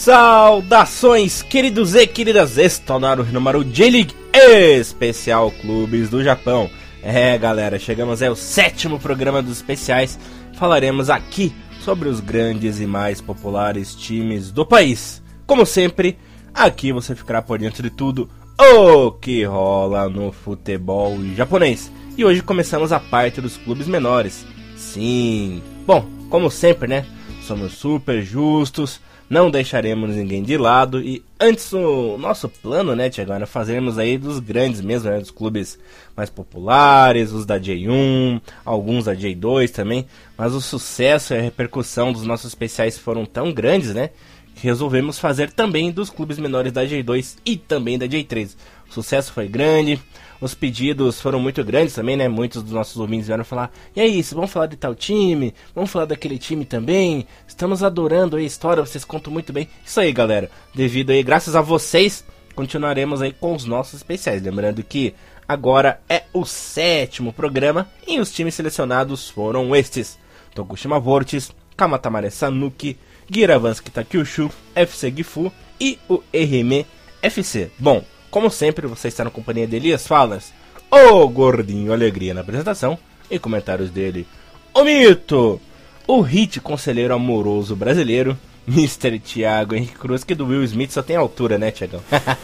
[0.00, 6.70] Saudações, queridos e queridas, está no número J-League Especial Clubes do Japão.
[7.02, 10.18] É, galera, chegamos ao sétimo programa dos especiais.
[10.54, 15.22] Falaremos aqui sobre os grandes e mais populares times do país.
[15.46, 16.16] Como sempre,
[16.54, 18.26] aqui você ficará por dentro de tudo
[18.58, 21.92] o que rola no futebol japonês.
[22.16, 24.46] E hoje começamos a parte dos clubes menores.
[24.78, 27.04] Sim, bom, como sempre, né?
[27.42, 28.98] Somos super justos
[29.30, 34.18] não deixaremos ninguém de lado e antes o nosso plano, né, Tiago, era fazermos aí
[34.18, 35.78] dos grandes mesmo, né, dos clubes
[36.16, 40.04] mais populares, os da J1, alguns da J2 também,
[40.36, 44.10] mas o sucesso e a repercussão dos nossos especiais foram tão grandes, né,
[44.56, 48.56] que resolvemos fazer também dos clubes menores da J2 e também da J3.
[48.90, 50.00] O sucesso foi grande,
[50.40, 52.28] os pedidos foram muito grandes também, né?
[52.28, 55.54] Muitos dos nossos ouvintes vieram falar: e aí, vamos falar de tal time?
[55.74, 57.26] Vamos falar daquele time também?
[57.46, 59.68] Estamos adorando a história, vocês contam muito bem.
[59.84, 60.50] Isso aí, galera.
[60.74, 62.24] Devido aí, graças a vocês,
[62.54, 64.42] continuaremos aí com os nossos especiais.
[64.42, 65.14] Lembrando que
[65.46, 70.18] agora é o sétimo programa e os times selecionados foram estes:
[70.54, 72.96] Tokushima Vortis, Kamatamare Sanuki,
[73.32, 76.84] Giravansky Takyushu, FC Gifu e o RM
[77.22, 77.70] FC.
[77.78, 80.52] Bom, como sempre, você está na companhia de Elias Falas,
[80.90, 82.98] o gordinho alegria na apresentação
[83.30, 84.26] e comentários dele.
[84.72, 85.60] O mito,
[86.06, 89.18] o hit conselheiro amoroso brasileiro, Mr.
[89.18, 92.00] Thiago Henrique Cruz, que do Will Smith só tem altura, né, Thiagão?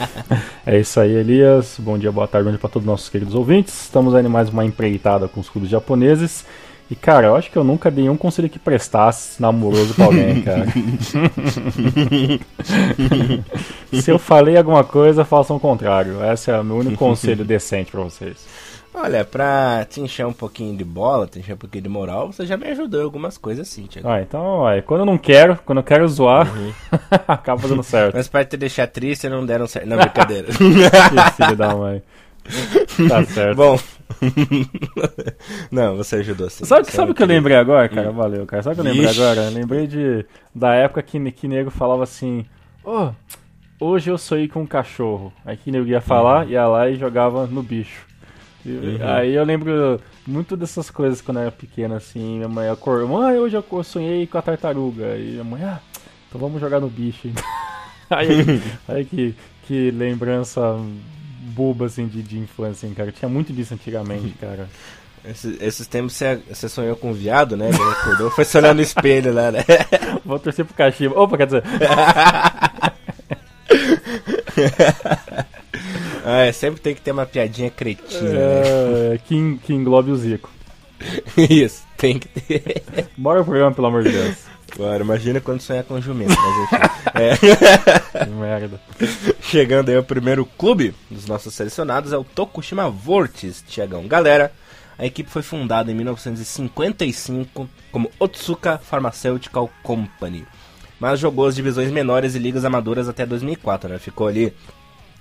[0.66, 1.76] é isso aí, Elias.
[1.78, 3.84] Bom dia, boa tarde, bom dia para todos os nossos queridos ouvintes.
[3.84, 6.44] Estamos aí mais uma empreitada com os clubes japoneses.
[6.90, 10.40] E, cara, eu acho que eu nunca dei um conselho que prestasse namoroso pra alguém,
[10.42, 10.66] cara.
[13.92, 16.24] Se eu falei alguma coisa, façam o contrário.
[16.32, 18.46] Esse é o meu único conselho decente para vocês.
[18.94, 22.46] Olha, pra te encher um pouquinho de bola, te encher um pouquinho de moral, você
[22.46, 24.08] já me ajudou em algumas coisas assim, Tiago.
[24.08, 26.72] Ah, então, ó, quando eu não quero, quando eu quero zoar, uhum.
[27.28, 28.14] acaba dando certo.
[28.14, 29.86] Mas pra te deixar triste, não deram certo.
[29.86, 30.46] Não, brincadeira.
[30.46, 32.02] que filho da mãe.
[33.08, 33.56] Tá certo.
[33.56, 33.78] Bom.
[35.70, 36.64] Não, você ajudou sim.
[36.64, 38.10] Sabe, sabe o que eu lembrei agora, cara?
[38.10, 38.14] Hum.
[38.14, 38.62] Valeu, cara.
[38.62, 39.20] Sabe o que eu lembrei Ixi.
[39.20, 39.40] agora?
[39.42, 40.24] Eu lembrei de,
[40.54, 42.46] da época que, que nego falava assim:
[42.84, 43.10] Ô,
[43.80, 45.32] oh, hoje eu sonhei com um cachorro.
[45.44, 46.52] Aí que nego ia falar, uhum.
[46.52, 48.06] ia lá e jogava no bicho.
[48.64, 48.98] Uhum.
[49.02, 52.36] Aí eu lembro muito dessas coisas quando eu era pequena, assim.
[52.36, 55.16] Minha mãe acordou: Mãe, hoje eu sonhei com a tartaruga.
[55.16, 55.80] E minha mãe, ah,
[56.28, 57.28] então vamos jogar no bicho.
[58.10, 58.28] aí,
[58.88, 59.34] aí que,
[59.66, 60.60] que lembrança
[61.56, 63.10] boba, assim, de, de infância, hein, cara.
[63.10, 64.68] Tinha muito disso antigamente, cara.
[65.24, 67.70] Esses, esses tempos você, você sonhou com um viado, né?
[67.70, 69.64] Ele acordou, foi se olhar no espelho lá, né?
[70.24, 71.18] Vou torcer pro cachimbo.
[71.18, 71.64] Opa, quer dizer.
[76.24, 78.38] ah, é, sempre tem que ter uma piadinha cretina.
[78.38, 79.18] É, né?
[79.24, 80.48] que, que englobe o Zico.
[81.36, 82.84] Isso, tem que ter.
[83.16, 84.36] Bora pro programa, pelo amor de Deus.
[84.70, 86.86] Claro, imagina quando sonhar com jumento, mas enfim.
[88.20, 88.26] é.
[88.26, 88.80] Merda.
[89.40, 94.06] Chegando aí o primeiro clube dos nossos selecionados é o Tokushima Vortis, Tiagão.
[94.06, 94.52] Galera,
[94.98, 100.46] a equipe foi fundada em 1955 como Otsuka Pharmaceutical Company,
[100.98, 103.98] mas jogou as divisões menores e ligas amadoras até 2004, né?
[103.98, 104.52] Ficou ali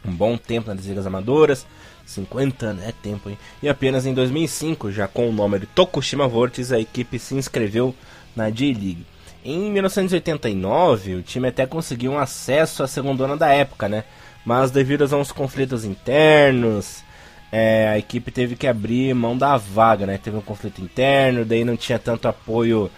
[0.06, 1.66] um bom tempo nas ligas amadoras,
[2.06, 3.38] 50 anos, é tempo, hein?
[3.62, 7.94] E apenas em 2005, já com o nome de Tokushima Vortis, a equipe se inscreveu
[8.36, 9.06] na J-League.
[9.46, 14.04] Em 1989, o time até conseguiu um acesso à segunda da época, né?
[14.44, 17.04] Mas devido a uns conflitos internos,
[17.52, 20.18] é, a equipe teve que abrir mão da vaga, né?
[20.18, 22.90] Teve um conflito interno, daí não tinha tanto apoio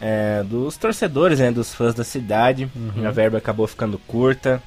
[0.00, 1.52] é, dos torcedores, né?
[1.52, 2.66] Dos fãs da cidade.
[2.74, 3.06] Uhum.
[3.06, 4.62] A verba acabou ficando curta.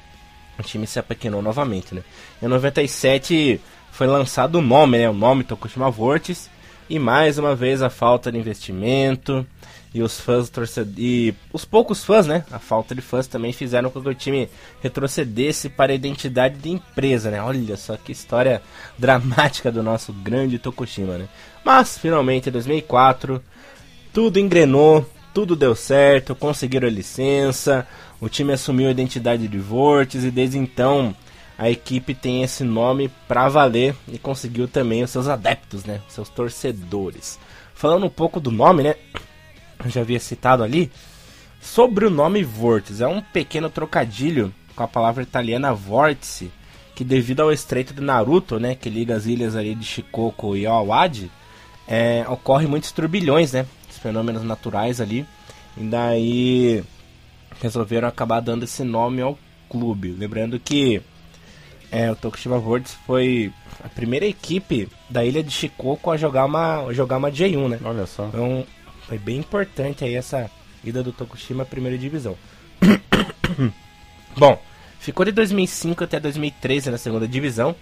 [0.56, 2.02] O time se apequenou novamente, né?
[2.40, 3.60] Em 97
[3.90, 5.10] foi lançado o nome, né?
[5.10, 6.48] O nome Tokushima Vortis.
[6.88, 9.44] E mais uma vez a falta de investimento
[9.94, 10.98] e os fãs torcedores.
[10.98, 12.44] E os poucos fãs, né?
[12.50, 14.50] A falta de fãs também fizeram com que o time
[14.82, 17.40] retrocedesse para a identidade de empresa, né?
[17.40, 18.60] Olha só que história
[18.98, 21.28] dramática do nosso grande Tokushima, né?
[21.64, 23.40] Mas finalmente em 2004
[24.12, 27.86] tudo engrenou, tudo deu certo, conseguiram a licença,
[28.20, 31.14] o time assumiu a identidade de Vortex e desde então
[31.56, 36.00] a equipe tem esse nome pra valer e conseguiu também os seus adeptos, né?
[36.08, 37.38] Seus torcedores.
[37.74, 38.96] Falando um pouco do nome, né?
[39.82, 40.90] Eu já havia citado ali,
[41.60, 43.00] sobre o nome Vortex.
[43.00, 46.50] É um pequeno trocadilho com a palavra italiana vórtice,
[46.94, 50.66] que devido ao estreito de Naruto, né, que liga as ilhas ali de Shikoku e
[50.66, 51.30] Awadi,
[51.88, 55.26] é, ocorre muitos turbilhões, né, os fenômenos naturais ali,
[55.76, 56.84] e daí
[57.60, 59.38] resolveram acabar dando esse nome ao
[59.68, 60.14] clube.
[60.16, 61.02] Lembrando que
[61.90, 66.92] é, o Tokushima Vortex foi a primeira equipe da ilha de Shikoku a jogar uma,
[66.92, 67.80] jogar uma J1, né?
[67.84, 68.26] Olha só.
[68.26, 68.66] Então,
[69.06, 70.50] foi bem importante aí essa
[70.82, 72.36] ida do Tokushima à primeira divisão.
[74.36, 74.60] Bom,
[74.98, 77.74] ficou de 2005 até 2013 na segunda divisão,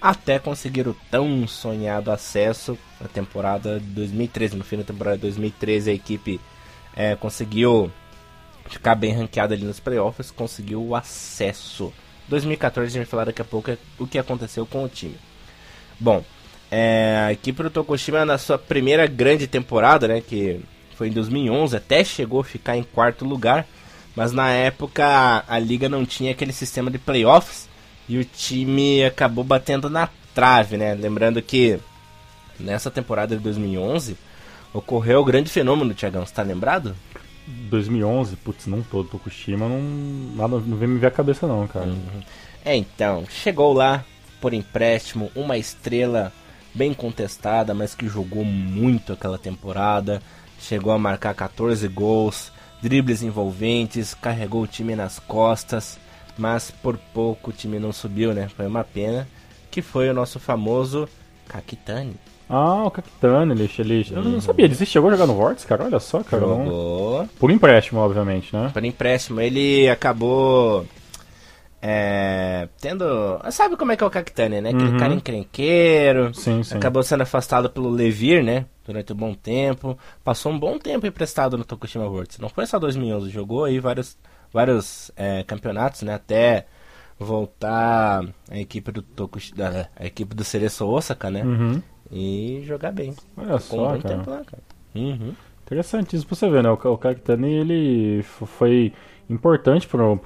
[0.00, 4.56] até conseguir o tão sonhado acesso na temporada de 2013.
[4.56, 6.40] No fim da temporada de 2013, a equipe
[6.94, 7.90] é, conseguiu
[8.68, 11.92] ficar bem ranqueada ali nos playoffs, conseguiu o acesso.
[12.28, 15.16] 2014 a gente vai falar daqui a pouco o que aconteceu com o time.
[15.98, 16.24] Bom,
[16.70, 20.60] é, a equipe do Tokushima na sua primeira grande temporada, né, que
[20.96, 23.66] foi em 2011, até chegou a ficar em quarto lugar,
[24.14, 27.68] mas na época a liga não tinha aquele sistema de playoffs
[28.08, 30.94] e o time acabou batendo na trave, né?
[30.94, 31.78] Lembrando que
[32.58, 34.16] nessa temporada de 2011
[34.72, 36.96] ocorreu o grande fenômeno, Tiagão, você tá lembrado?
[37.46, 39.82] 2011, putz, não todo Tokushima, não,
[40.34, 41.86] nada, não vem me ver a cabeça não, cara.
[41.86, 42.22] Uhum.
[42.64, 44.04] É, então, chegou lá
[44.40, 46.32] por empréstimo, uma estrela
[46.76, 50.22] bem contestada, mas que jogou muito aquela temporada,
[50.60, 52.52] chegou a marcar 14 gols,
[52.82, 55.98] dribles envolventes, carregou o time nas costas,
[56.36, 58.48] mas por pouco o time não subiu, né?
[58.54, 59.26] Foi uma pena,
[59.70, 61.08] que foi o nosso famoso
[61.48, 62.14] Kakitani.
[62.48, 65.84] Ah, o Capitano, ele, ele eu não sabia, ele chegou a jogar no Vortex, cara,
[65.84, 66.42] olha só, cara.
[66.42, 67.18] Jogou.
[67.18, 67.28] Não...
[67.40, 68.70] Por empréstimo, obviamente, né?
[68.72, 70.86] Por empréstimo, ele acabou
[71.80, 73.04] é, tendo.
[73.50, 74.70] Sabe como é que é o Cactânia, né?
[74.70, 74.98] Aquele uhum.
[74.98, 76.34] cara encrenqueiro.
[76.34, 76.76] Sim, sim.
[76.76, 78.66] Acabou sendo afastado pelo Levir, né?
[78.84, 79.98] Durante um bom tempo.
[80.24, 82.38] Passou um bom tempo emprestado no Tokushima Vortex.
[82.38, 84.16] Não foi só 2011, jogou aí vários,
[84.52, 86.14] vários é, campeonatos, né?
[86.14, 86.66] Até
[87.18, 91.42] voltar a equipe do Tokushima, a equipe do Cereço Osaka, né?
[91.42, 93.14] Uhum e jogar bem.
[93.36, 94.16] Olha só, um cara.
[94.16, 94.62] Lá, cara.
[94.94, 95.34] Uhum.
[95.64, 96.70] Interessante isso pra você ver, né?
[96.70, 98.92] O, o ele foi
[99.28, 100.18] importante para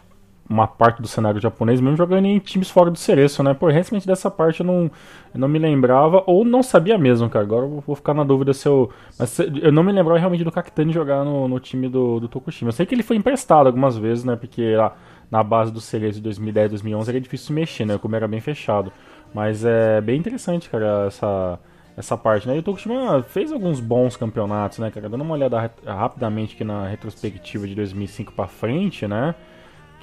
[0.51, 3.55] uma parte do cenário japonês, mesmo jogando em times fora do Cereço, né?
[3.55, 4.91] Por recentemente dessa parte eu não,
[5.33, 7.45] eu não me lembrava, ou não sabia mesmo, cara.
[7.45, 8.91] Agora eu vou ficar na dúvida se eu.
[9.17, 12.71] Mas eu não me lembrava realmente do Kakitani jogar no, no time do, do Tokushima.
[12.71, 14.35] Eu sei que ele foi emprestado algumas vezes, né?
[14.35, 14.97] Porque lá
[15.31, 17.97] na base do Cereço de 2010, 2011 era difícil mexer, né?
[17.97, 18.93] Como era bem fechado.
[19.33, 21.61] Mas é bem interessante, cara, essa
[21.97, 22.57] essa parte, né?
[22.57, 25.09] E o Tokushima fez alguns bons campeonatos, né, cara?
[25.09, 29.35] Dando uma olhada rapidamente aqui na retrospectiva de 2005 para frente, né?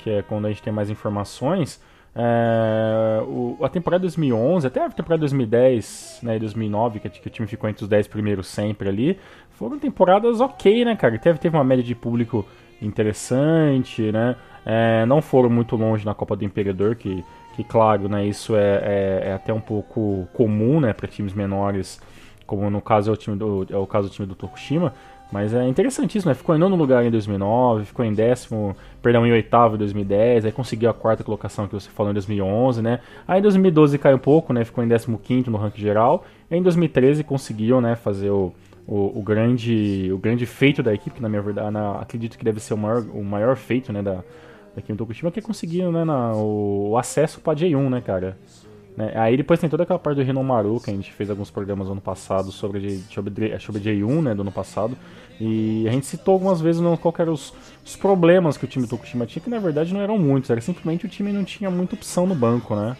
[0.07, 1.81] Que é quando a gente tem mais informações.
[2.15, 7.29] É, o, a temporada 2011, até a temporada 2010 né, e 2009, que, que o
[7.29, 9.19] time ficou entre os 10 primeiros sempre ali,
[9.51, 11.19] foram temporadas ok, né, cara?
[11.19, 12.45] Teve, teve uma média de público
[12.81, 14.37] interessante, né?
[14.65, 17.23] É, não foram muito longe na Copa do Imperador, que
[17.55, 21.99] que claro, né, isso é, é, é até um pouco comum, né, para times menores,
[22.45, 24.93] como no caso é o time do é o caso do time do Tokushima,
[25.31, 26.35] mas é interessantíssimo, né?
[26.35, 30.51] Ficou em nono lugar em 2009, ficou em décimo, perdão, em oitavo em 2010, aí
[30.51, 32.99] conseguiu a quarta colocação que você falou em 2011, né?
[33.27, 34.63] Aí em 2012 caiu um pouco, né?
[34.63, 36.23] Ficou em décimo quinto no ranking geral.
[36.49, 38.53] E em 2013 conseguiu, né, fazer o,
[38.87, 42.45] o, o, grande o grande feito da equipe, que na minha verdade, na, acredito que
[42.45, 44.23] deve ser o maior, o maior feito, né, da,
[44.77, 48.37] aqui no Tokushima, que conseguiu né, na, o, o, acesso pra J1, né, cara?
[48.97, 49.11] Né?
[49.15, 52.01] Aí depois tem toda aquela parte do Rinomaru, que a gente fez alguns programas ano
[52.01, 54.97] passado sobre, sobre, sobre J1, né, do ano passado.
[55.39, 57.53] E a gente citou algumas vezes não, qual eram os,
[57.85, 61.05] os, problemas que o time Tokushima tinha, que na verdade não eram muitos, era simplesmente
[61.05, 62.97] o time não tinha muita opção no banco, né?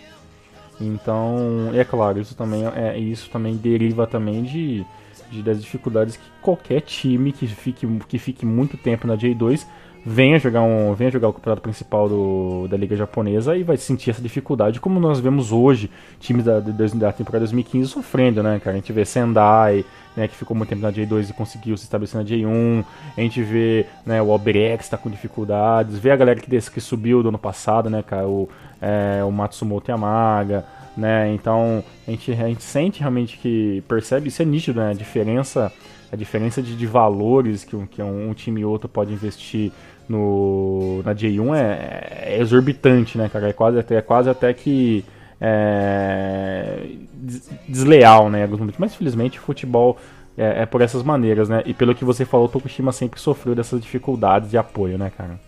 [0.80, 4.86] Então, é claro, isso também, é, isso também deriva também de,
[5.32, 9.66] de, das dificuldades que qualquer time que fique, que fique muito tempo na J2
[10.10, 14.10] venha jogar um venha jogar o campeonato principal do, da liga japonesa e vai sentir
[14.10, 18.78] essa dificuldade como nós vemos hoje times da, da temporada 2015 sofrendo né cara?
[18.78, 19.84] A gente vê Sendai
[20.16, 22.86] né, que ficou muito tempo na J2 e conseguiu se estabelecer na J1
[23.18, 26.00] a gente vê né, o Albrecht está com dificuldades.
[26.00, 28.28] Vê a galera que, desse, que subiu do ano passado né cara?
[28.30, 28.48] O,
[28.82, 31.34] é, o Matsumoto Yamaga né?
[31.34, 34.92] Então a gente, a gente sente realmente que percebe isso é nítido né?
[34.92, 35.72] A diferença
[36.12, 39.72] a diferença de, de valores que, um, que um, um time e outro pode investir
[40.08, 43.50] no, na J1 é, é exorbitante, né, cara?
[43.50, 45.04] É quase até, é quase até que
[45.40, 46.84] é,
[47.68, 48.48] desleal, né?
[48.78, 49.98] Mas felizmente o futebol
[50.38, 51.64] é, é, por essas maneiras, né?
[51.66, 55.40] E pelo que você falou, o Tokushima sempre sofreu dessas dificuldades de apoio, né, cara?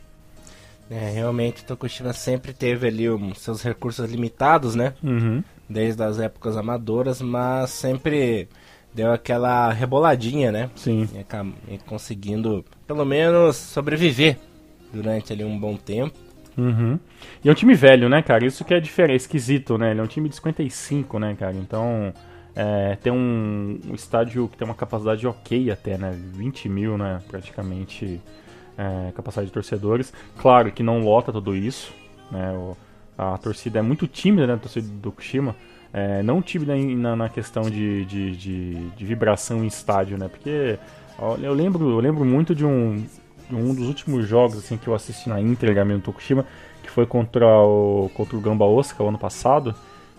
[0.90, 4.94] É, realmente o Tokushima sempre teve ali um, seus recursos limitados, né?
[5.04, 5.44] Uhum.
[5.70, 8.50] Desde as épocas amadoras, mas sempre
[8.94, 10.70] deu aquela reboladinha, né?
[10.76, 11.08] Sim.
[11.68, 14.38] E conseguindo, pelo menos, sobreviver
[14.94, 16.18] durante ali um bom tempo.
[16.58, 17.00] Uhum.
[17.44, 18.46] E é um time velho, né, cara?
[18.46, 19.92] Isso que é diferente, é esquisito, né?
[19.92, 21.56] Ele é um time de 55, né, cara?
[21.56, 22.14] Então,
[22.56, 26.12] é, tem um, um, estádio que tem uma capacidade ok até, né?
[26.12, 28.20] 20 mil, né, praticamente,
[28.78, 30.12] é, capacidade de torcedores.
[30.38, 31.94] Claro que não lota tudo isso,
[32.32, 32.52] né?
[32.52, 32.76] O,
[33.18, 35.56] a torcida é muito tímida, né, a torcida do Kushima.
[35.92, 40.28] É, não tímida na, na questão de, de, de, de, vibração em estádio, né?
[40.28, 40.78] Porque
[41.42, 43.04] eu lembro, eu lembro muito de um,
[43.52, 46.46] um dos últimos jogos assim que eu assisti na íntegra mesmo Tokushima,
[46.84, 49.74] que foi contra o, contra o Gamba Osaka o ano passado.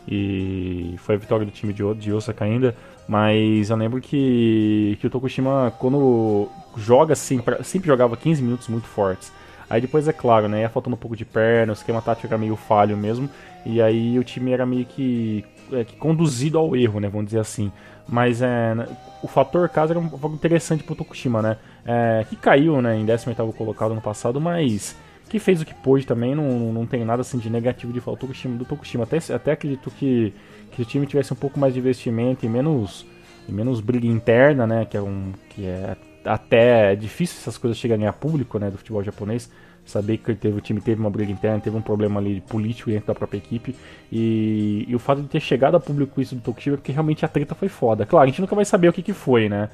[0.09, 2.75] E foi a vitória do time de, de Osaka ainda.
[3.07, 8.87] Mas eu lembro que, que o Tokushima, quando joga assim, sempre jogava 15 minutos muito
[8.87, 9.33] fortes.
[9.69, 12.37] Aí depois, é claro, né, ia faltando um pouco de perna, o esquema tático era
[12.37, 13.31] meio falho mesmo.
[13.65, 17.39] E aí o time era meio que, é, que conduzido ao erro, né, vamos dizer
[17.39, 17.71] assim.
[18.11, 18.75] Mas é,
[19.23, 21.57] o fator casa era um pouco interessante pro Tokushima, né?
[21.87, 24.97] É, que caiu né, em 18 colocado no passado, mas
[25.29, 28.17] que fez o que pôde também, não, não tem nada assim de negativo de falar
[28.17, 28.57] do Tokushima.
[28.57, 29.05] Do Tokushima.
[29.05, 30.35] Até, até acredito que,
[30.73, 33.07] que o time tivesse um pouco mais de investimento e menos,
[33.49, 34.85] e menos briga interna, né?
[34.85, 39.05] Que é, um, que é até difícil essas coisas chegarem a público né, do futebol
[39.05, 39.49] japonês.
[39.85, 43.09] Saber que teve, o time teve uma briga interna, teve um problema ali político dentro
[43.09, 43.75] da própria equipe.
[44.11, 47.25] E, e o fato de ter chegado a público isso do Tokushima é porque realmente
[47.25, 48.07] a treta foi foda.
[48.07, 49.69] Claro, a gente nunca vai saber o que, que foi, né?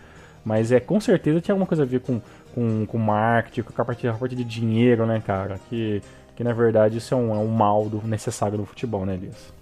[0.45, 2.21] Mas é com certeza tinha alguma coisa a ver com,
[2.55, 5.59] com, com marketing, com a parte, a parte de dinheiro, né, cara?
[5.69, 6.01] Que,
[6.37, 9.53] que na verdade isso é um, é um mal do, necessário no futebol, né, Elias?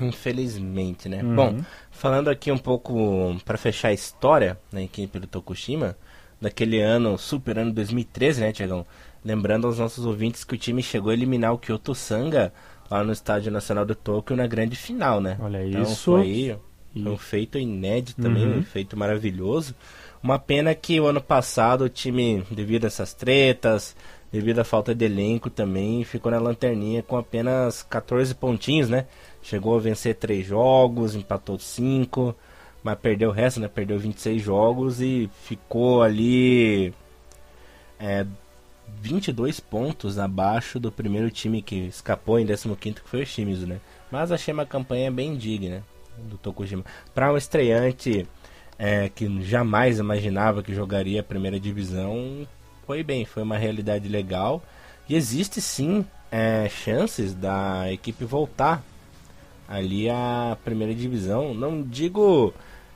[0.00, 1.22] Infelizmente, né?
[1.22, 1.34] Uhum.
[1.34, 1.56] Bom,
[1.90, 5.96] falando aqui um pouco para fechar a história da equipe do Tokushima,
[6.40, 8.84] daquele ano, super ano 2013, né, Tiagão?
[9.26, 12.52] Lembrando aos nossos ouvintes que o time chegou a eliminar o Kyoto Sanga
[12.88, 15.36] lá no Estádio Nacional do Tóquio na grande final, né?
[15.40, 16.12] Olha então, isso.
[16.12, 16.56] Foi
[16.92, 18.58] foi um feito inédito também, uhum.
[18.58, 19.74] um feito maravilhoso.
[20.22, 23.96] Uma pena que o ano passado o time, devido a essas tretas,
[24.30, 29.06] devido à falta de elenco também, ficou na lanterninha com apenas 14 pontinhos, né?
[29.42, 32.32] Chegou a vencer 3 jogos, empatou 5,
[32.80, 33.66] mas perdeu o resto, né?
[33.66, 36.94] Perdeu 26 jogos e ficou ali
[37.98, 38.24] é,
[39.00, 43.80] 22 pontos abaixo do primeiro time que escapou em 15 que foi o Shimizu, né?
[44.10, 45.82] Mas achei uma campanha bem digna
[46.18, 46.84] do Tokujima.
[47.14, 48.26] Para um estreante
[48.78, 52.46] é, que jamais imaginava que jogaria a primeira divisão,
[52.86, 54.62] foi bem, foi uma realidade legal.
[55.08, 58.82] E existe sim é, chances da equipe voltar
[59.68, 61.54] ali à primeira divisão.
[61.54, 62.52] Não digo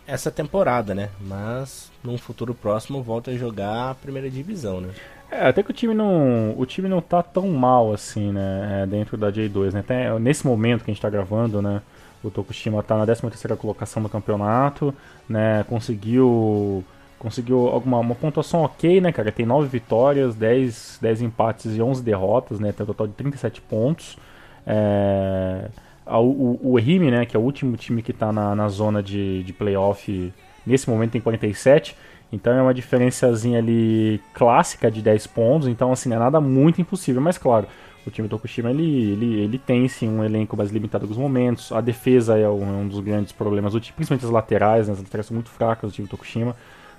[0.06, 1.10] essa temporada, né?
[1.20, 4.92] Mas num futuro próximo volta a jogar a primeira divisão, né?
[5.30, 8.82] É, até que o time não, o time não tá tão mal assim, né?
[8.82, 9.80] É, dentro da J2, né?
[9.80, 11.80] Até nesse momento que a gente tá gravando, né?
[12.22, 14.94] O Tokushima está na 13ª colocação do campeonato,
[15.28, 15.64] né?
[15.68, 16.84] Conseguiu
[17.18, 19.30] conseguiu alguma uma pontuação ok, né, cara?
[19.30, 22.72] Tem 9 vitórias, 10, 10 empates e 11 derrotas, né?
[22.72, 24.18] Tem um total de 37 pontos.
[24.66, 25.68] É...
[26.06, 29.00] O, o, o Rime, né, que é o último time que está na, na zona
[29.00, 30.32] de, de playoff,
[30.66, 31.96] nesse momento tem 47.
[32.32, 35.68] Então é uma diferençazinha ali clássica de 10 pontos.
[35.68, 37.20] Então, assim, não é nada muito impossível.
[37.20, 37.66] Mas, claro,
[38.06, 41.20] o time do Tokushima ele, ele, ele tem sim um elenco mais limitado em alguns
[41.20, 41.72] momentos.
[41.72, 44.94] A defesa é um, é um dos grandes problemas, principalmente as laterais, né?
[44.94, 46.56] as laterais são muito fracas do time do Tokushima.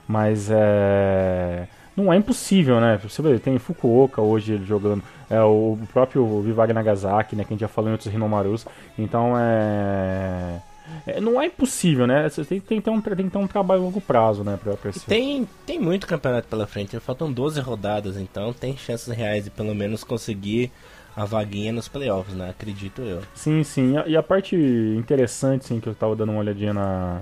[0.08, 1.68] Mas é.
[1.96, 3.00] Não é impossível, né?
[3.04, 7.44] Você vê, tem Fukuoka hoje jogando, é o próprio Vivari Nagasaki, né?
[7.44, 8.66] Que a gente já falou em outros Rinomarus.
[8.98, 10.62] Então é.
[11.06, 12.28] É, não é impossível, né?
[12.30, 14.58] Você tem, tem, que ter um, tem que ter um trabalho a longo prazo, né?
[14.62, 15.06] Pra, pra esse...
[15.06, 19.74] tem, tem muito campeonato pela frente, faltam 12 rodadas, então tem chances reais de pelo
[19.74, 20.72] menos conseguir
[21.16, 22.50] a vaguinha nos playoffs, né?
[22.50, 23.22] Acredito eu.
[23.34, 23.96] Sim, sim.
[24.06, 27.22] E a parte interessante, sim, que eu tava dando uma olhadinha na,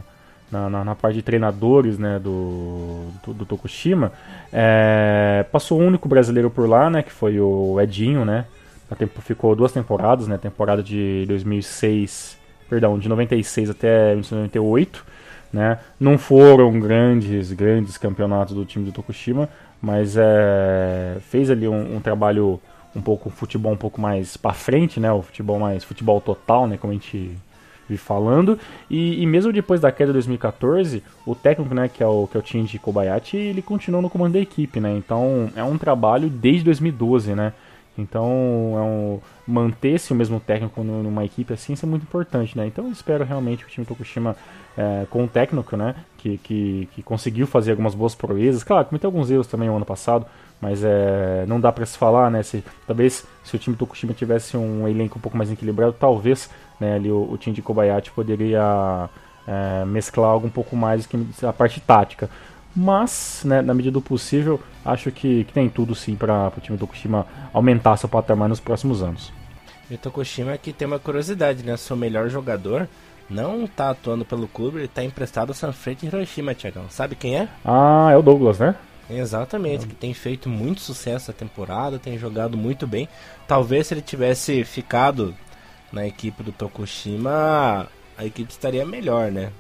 [0.52, 4.12] na, na, na parte de treinadores, né, do, do, do Tokushima,
[4.54, 8.46] é, passou o único brasileiro por lá, né, que foi o Edinho, né?
[8.98, 10.36] Tempo, ficou duas temporadas, né?
[10.36, 12.38] Temporada de 2006
[12.70, 15.06] perdão, de 96 até 1998,
[15.52, 15.80] né?
[16.00, 19.50] Não foram grandes, grandes campeonatos do time do Tokushima,
[19.82, 22.60] mas é, fez ali um, um trabalho
[22.96, 25.12] um pouco futebol um pouco mais para frente, né?
[25.12, 26.78] O futebol mais futebol total, né?
[26.78, 27.36] Como a gente
[27.90, 28.58] vi falando.
[28.90, 32.38] E, e, mesmo depois da queda de 2014, o técnico, né, que é o que
[32.38, 34.92] é o Shinji Kobayashi, ele continuou no comando da equipe, né?
[34.96, 37.54] Então é um trabalho desde 2012, né?
[38.00, 38.25] Então,
[38.75, 42.68] é um, manter-se o mesmo técnico numa equipe assim isso é muito importante, né?
[42.68, 44.36] Então, eu espero realmente que o time Tokushima,
[44.77, 49.08] é, com o técnico, né, que, que, que, conseguiu fazer algumas boas proezas, claro, cometeu
[49.08, 50.25] alguns erros também no ano passado,
[50.62, 52.44] mas é, não dá para se falar, né?
[52.44, 56.96] Se, talvez se o time Tokushima tivesse um elenco um pouco mais equilibrado, talvez né,
[56.96, 59.10] ali o, o time de Kobayashi poderia
[59.48, 62.29] é, mesclar algo um pouco mais que a parte tática.
[62.76, 66.78] Mas, né, na medida do possível, acho que, que tem tudo sim para o time
[66.78, 69.34] do Tokushima aumentar seu patamar nos próximos anos.
[69.90, 71.76] E o Tokushima que tem uma curiosidade, né?
[71.76, 72.88] Seu melhor jogador
[73.30, 76.86] não está atuando pelo clube, ele está emprestado a Sanfrecce Hiroshima, Tiagão.
[76.90, 77.48] Sabe quem é?
[77.66, 78.76] Ah, é o Douglas, né?
[79.10, 83.10] Exatamente, que tem feito muito sucesso a temporada, tem jogado muito bem.
[83.48, 85.36] Talvez se ele tivesse ficado
[85.92, 89.52] na equipe do Tokushima, a equipe estaria melhor, né?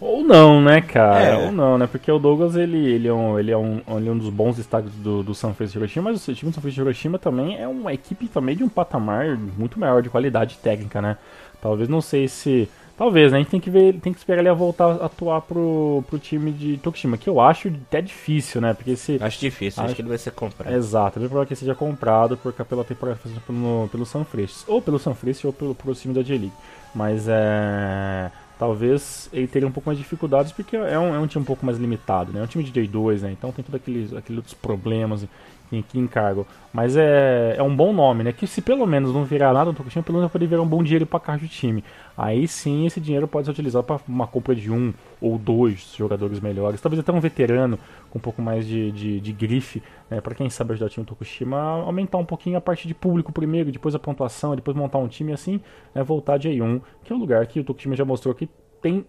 [0.00, 1.24] Ou não, né, cara?
[1.24, 1.46] É.
[1.46, 1.86] Ou não, né?
[1.86, 4.56] Porque o Douglas, ele, ele, é, um, ele, é, um, ele é um dos bons
[4.56, 7.66] destaques do, do San Francisco Hiroshima, mas o time do San Francisco Hiroshima também é
[7.68, 11.16] uma equipe também de um patamar muito maior de qualidade técnica, né?
[11.60, 12.68] Talvez não sei se.
[12.96, 13.38] Talvez, né?
[13.38, 16.18] A gente tem que ver, tem que esperar ele a voltar a atuar pro, pro
[16.18, 18.72] time de Tokushima, que eu acho até difícil, né?
[18.72, 19.18] Porque se.
[19.20, 20.74] Acho difícil, acho, Acho- que ele vai ser comprado.
[20.74, 24.64] Exato, é bem provável que ele seja comprado por, pela temporada pelo, pelo Sanfrecce.
[24.66, 26.52] Ou pelo Sanfrecce ou pelo, pelo time da J-League.
[26.94, 28.30] Mas é.
[28.58, 31.46] Talvez ele teria um pouco mais de dificuldades porque é um, é um time um
[31.46, 32.40] pouco mais limitado, né?
[32.40, 33.32] É um time de J2, né?
[33.32, 35.26] Então tem todos aqueles, aqueles problemas
[35.68, 36.46] que, que encargam.
[36.72, 38.32] Mas é, é um bom nome, né?
[38.32, 40.66] Que se pelo menos não virar nada no Tokushima, pelo menos vai poder virar um
[40.66, 41.82] bom dinheiro para caixa do time.
[42.16, 46.40] Aí sim esse dinheiro pode ser utilizado para uma compra de um ou dois jogadores
[46.40, 46.80] melhores.
[46.80, 47.78] Talvez até um veterano
[48.10, 50.20] com um pouco mais de, de, de grife, né?
[50.20, 52.94] Para quem sabe ajudar o time do Tokushima a aumentar um pouquinho a parte de
[52.94, 55.60] público primeiro, depois a pontuação, depois montar um time assim
[55.94, 58.48] né, voltar de A1, que é um lugar que o Tokushima já mostrou que
[58.80, 59.06] tem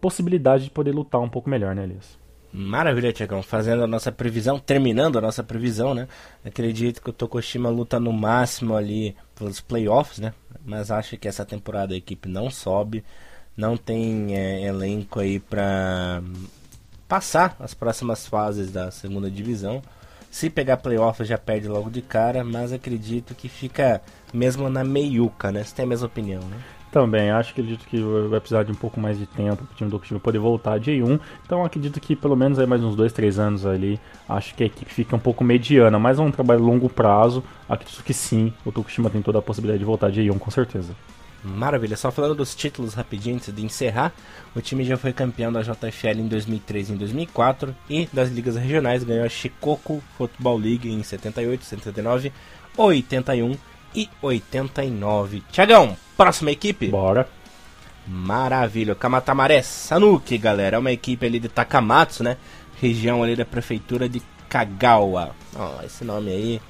[0.00, 2.18] possibilidade de poder lutar um pouco melhor, né, Elias?
[2.52, 3.42] Maravilha, Tiagão.
[3.42, 6.08] Fazendo a nossa previsão, terminando a nossa previsão, né?
[6.44, 10.32] Acredito que o Tokushima luta no máximo ali pelos playoffs, né?
[10.64, 13.04] Mas acho que essa temporada a equipe não sobe,
[13.56, 16.22] não tem é, elenco aí pra
[17.06, 19.82] passar as próximas fases da segunda divisão.
[20.30, 24.02] Se pegar playoffs já perde logo de cara, mas acredito que fica
[24.34, 25.64] mesmo na meiuca, né?
[25.64, 26.58] Você tem a mesma opinião, né?
[26.96, 28.00] Também, acho que acredito que
[28.30, 30.80] vai precisar de um pouco mais de tempo para o time do Tokushima poder voltar
[30.80, 31.20] de A1.
[31.44, 34.66] Então acredito que pelo menos aí mais uns 2, 3 anos ali, acho que a
[34.66, 37.44] equipe fica um pouco mediana, mas é um trabalho longo prazo.
[37.68, 40.96] Acredito que sim, o Tokushima tem toda a possibilidade de voltar de A1 com certeza.
[41.44, 44.10] Maravilha, só falando dos títulos rapidinho antes de encerrar,
[44.54, 48.56] o time já foi campeão da JFL em 2003 e em 2004 e das ligas
[48.56, 52.32] regionais ganhou a Shikoku Football League em 78, 79,
[52.74, 53.54] 81
[53.96, 55.42] e 89.
[55.50, 56.86] Tiagão, próxima equipe?
[56.88, 57.28] Bora.
[58.06, 62.36] Maravilha, Kamatamare Sanuki, galera, é uma equipe ali de Takamatsu, né?
[62.80, 65.34] Região ali da prefeitura de Kagawa.
[65.56, 66.60] Ó, esse nome aí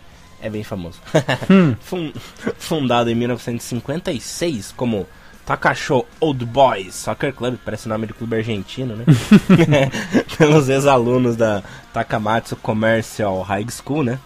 [0.40, 0.98] é bem famoso.
[1.82, 2.12] Fun-
[2.58, 5.06] Fundado em 1956 como
[5.44, 9.04] Takasho Old Boys Soccer Club, parece nome de clube argentino, né?
[10.38, 11.62] Pelos ex-alunos da
[11.92, 14.18] Takamatsu Commercial High School, né?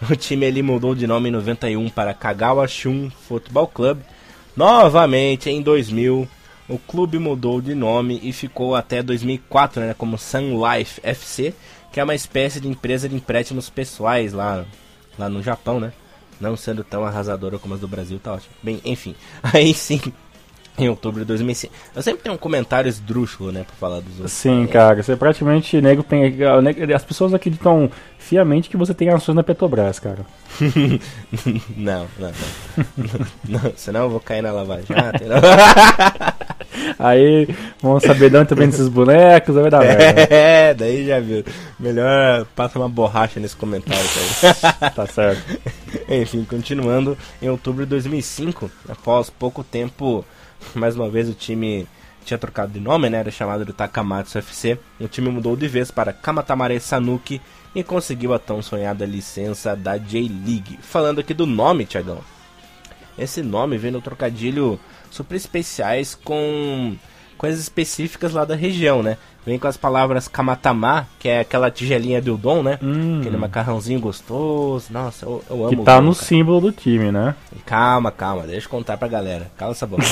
[0.10, 4.00] O time ali mudou de nome em 91 para Kagawa Shun Football Club.
[4.56, 6.28] Novamente em 2000,
[6.68, 11.54] o clube mudou de nome e ficou até 2004 né, como Sun Life FC,
[11.92, 14.64] que é uma espécie de empresa de empréstimos pessoais lá,
[15.18, 15.92] lá no Japão, né?
[16.38, 18.54] Não sendo tão arrasadora como as do Brasil, tá ótimo.
[18.62, 20.00] Bem, enfim, aí sim,
[20.78, 21.72] em outubro de 2005.
[21.94, 24.32] Eu sempre tenho um comentário esdrúxulo, né, pra falar dos outros.
[24.32, 26.36] Sim, cara, você praticamente nego tem.
[26.94, 30.18] As pessoas acreditam fiamente que você tem ações na Petrobras, cara.
[31.76, 33.20] não, não, não.
[33.62, 33.72] não.
[33.76, 35.24] Senão eu vou cair na Lava Jato.
[35.24, 36.46] não.
[36.98, 37.48] Aí
[37.80, 40.22] vamos saber de onde tá vendo esses bonecos, aí vai dar merda.
[40.34, 41.44] É, daí já viu.
[41.78, 44.90] Melhor passa uma borracha nesse comentário aí.
[44.90, 45.42] Tá certo.
[46.08, 50.24] Enfim, continuando, em outubro de 2005, após pouco tempo,
[50.74, 51.86] mais uma vez o time
[52.24, 53.18] tinha trocado de nome, né?
[53.18, 54.78] Era chamado de Takamatsu FC.
[54.98, 57.40] O time mudou de vez para Kamatamare Sanuki
[57.74, 60.78] e conseguiu a tão sonhada licença da J-League.
[60.82, 62.20] Falando aqui do nome, Tiagão.
[63.18, 64.78] Esse nome vem no trocadilho
[65.10, 66.96] super especiais com
[67.36, 69.16] coisas específicas lá da região, né?
[69.44, 72.78] Vem com as palavras kamatama, que é aquela tigelinha de udon, né?
[72.82, 73.20] Hum.
[73.20, 74.86] Aquele macarrãozinho gostoso.
[74.90, 76.26] Nossa, eu, eu amo Que o tá no cara.
[76.26, 77.34] símbolo do time, né?
[77.64, 79.50] Calma, calma, deixa eu contar pra galera.
[79.56, 80.02] Cala essa boca.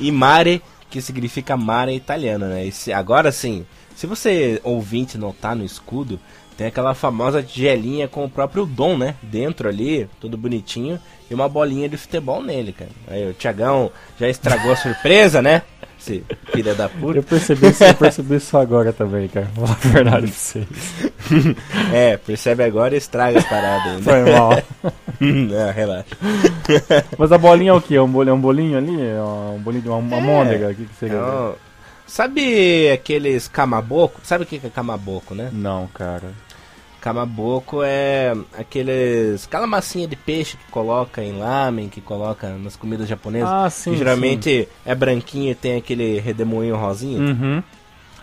[0.00, 2.66] E, e mare, que significa mare italiano, né?
[2.66, 6.18] E se- agora sim, se você ouvinte notar no escudo,
[6.62, 9.16] tem aquela famosa tigelinha com o próprio Dom, né?
[9.20, 10.96] Dentro ali, tudo bonitinho,
[11.28, 12.90] e uma bolinha de futebol nele, cara.
[13.08, 15.62] Aí o Tiagão já estragou a surpresa, né?
[15.98, 17.18] Esse filha da puta.
[17.18, 19.50] Eu percebi isso, eu percebi isso agora também, cara.
[19.56, 20.66] Vou falar a verdade pra vocês.
[21.92, 24.02] É, percebe agora e estraga a parada ainda.
[24.02, 24.62] Foi mal.
[25.20, 26.16] Não, relaxa.
[27.18, 27.96] Mas a bolinha é o quê?
[27.96, 29.00] É um bolinho, é um bolinho ali?
[29.00, 30.70] É um bolinho de uma, uma môndega?
[30.70, 31.18] O que, que seria?
[31.18, 31.54] Não.
[32.06, 34.20] Sabe aqueles camaboco?
[34.22, 35.50] Sabe o que que é camaboco, né?
[35.52, 36.32] Não, cara.
[37.02, 39.44] Camaboco é aqueles.
[39.44, 43.50] aquela massinha de peixe que coloca em lamen, que coloca nas comidas japonesas.
[43.50, 43.90] Ah, sim.
[43.90, 47.18] que geralmente é branquinho e tem aquele redemoinho rosinha.
[47.18, 47.24] sim.
[47.24, 47.62] Uhum.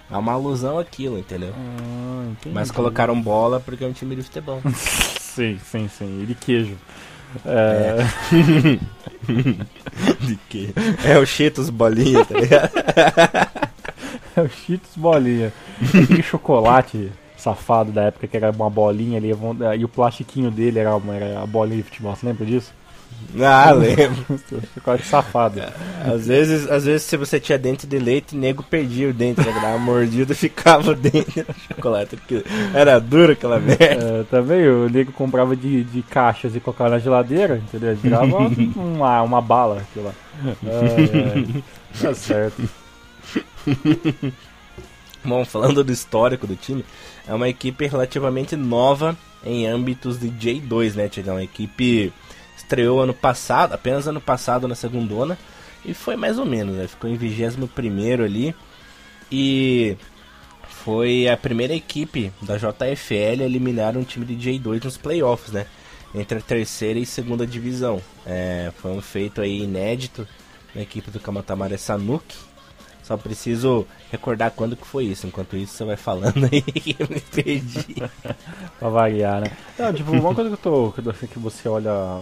[0.10, 1.54] É uma alusão àquilo, entendeu?
[1.56, 2.56] Ah, entendi.
[2.56, 4.62] Mas colocaram bola porque é um time de futebol.
[5.20, 6.24] Sim, sim, sim.
[6.24, 6.76] E de queijo.
[7.46, 7.98] É...
[10.20, 10.74] de quê?
[11.06, 12.72] É o Cheetos bolinha, tá ligado?
[14.36, 15.54] É o Cheetos bolinha.
[15.82, 19.32] Aquele chocolate safado da época que era uma bolinha ali
[19.78, 22.16] e o plastiquinho dele era, uma, era a bolinha de futebol.
[22.16, 22.74] Você lembra disso?
[23.40, 24.40] Ah, lembro.
[24.74, 25.62] Chocolate safado.
[26.04, 29.42] Às vezes, às vezes, se você tinha dente de leite, o nego perdia o dente,
[29.42, 29.52] né?
[29.62, 34.20] Dava mordida ficava o dente no chocolate, porque era duro aquela merda.
[34.20, 37.96] É, também o nego comprava de, de caixas e colocava na geladeira, entendeu?
[37.96, 38.38] Virava
[38.76, 40.14] uma, uma bala aquilo lá.
[40.46, 41.60] É,
[42.00, 42.70] é, tá certo.
[45.24, 46.86] Bom, falando do histórico do time,
[47.28, 51.36] é uma equipe relativamente nova em âmbitos de J2, né, Tiagão?
[51.36, 52.14] Uma equipe
[52.56, 55.38] estreou ano passado, apenas ano passado na segundona,
[55.84, 56.88] e foi mais ou menos, né?
[56.88, 58.56] Ficou em 21 ali.
[59.32, 59.98] E
[60.84, 65.66] foi a primeira equipe da JFL a eliminar um time de J2 nos playoffs, né?
[66.14, 68.02] Entre a terceira e segunda divisão.
[68.26, 70.28] É, foi um feito aí inédito
[70.74, 72.36] na equipe do Kamatamare Sanuki.
[73.10, 75.26] Só preciso recordar quando que foi isso.
[75.26, 77.96] Enquanto isso, você vai falando aí que eu me perdi.
[78.78, 79.52] pra variar, né?
[79.80, 80.94] Não, tipo, uma coisa que eu tô.
[81.28, 82.22] Que você olha.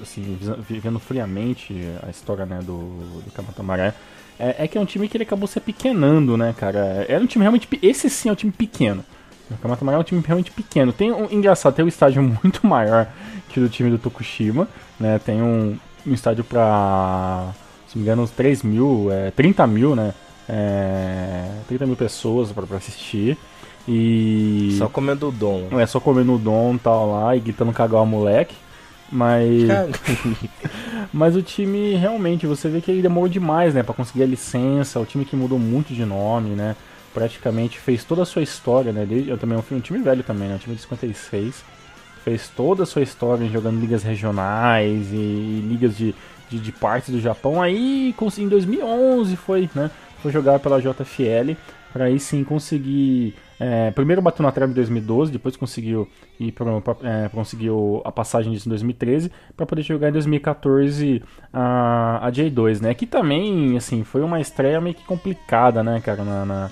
[0.00, 2.78] Assim, vivendo friamente a história né, do,
[3.20, 3.92] do Kamatamaré,
[4.40, 7.04] é, é, que é um time que ele acabou se pequenando, né, cara?
[7.06, 7.68] Era um time realmente.
[7.82, 9.04] Esse sim é um time pequeno.
[9.50, 10.94] O Kamatamaré é um time realmente pequeno.
[10.94, 13.06] Tem um engraçado, tem um estádio muito maior
[13.50, 14.66] que o do time do Tokushima,
[14.98, 15.18] né?
[15.18, 17.54] Tem um, um estádio pra
[17.96, 20.12] se não me engano, uns 3 mil, é, 30 mil, né?
[20.48, 23.38] É, 30 mil pessoas para assistir.
[23.88, 24.74] E.
[24.76, 25.68] Só comendo o dom.
[25.80, 28.54] É, só comendo o dom e tal lá e gritando cagar o moleque.
[29.10, 29.64] Mas.
[31.12, 33.82] Mas o time realmente, você vê que ele demorou demais, né?
[33.82, 35.00] para conseguir a licença.
[35.00, 36.76] O time que mudou muito de nome, né?
[37.14, 39.06] Praticamente fez toda a sua história, né?
[39.26, 40.56] Eu também fui um time velho também, né?
[40.56, 41.64] Um time de 56.
[42.24, 46.12] Fez toda a sua história jogando ligas regionais e, e ligas de,
[46.48, 47.62] de, de partes do Japão.
[47.62, 49.90] Aí em 2011 foi, né?
[50.22, 51.52] Foi jogar pela JFL
[51.96, 53.34] para aí sim conseguir.
[53.58, 56.06] É, primeiro bateu na trave em 2012, depois conseguiu
[56.38, 56.66] ir pra,
[57.02, 62.82] é, conseguiu a passagem disso em 2013 para poder jogar em 2014 a, a J2,
[62.82, 62.92] né?
[62.92, 66.70] Que também assim foi uma estreia meio que complicada, né, cara, na, na,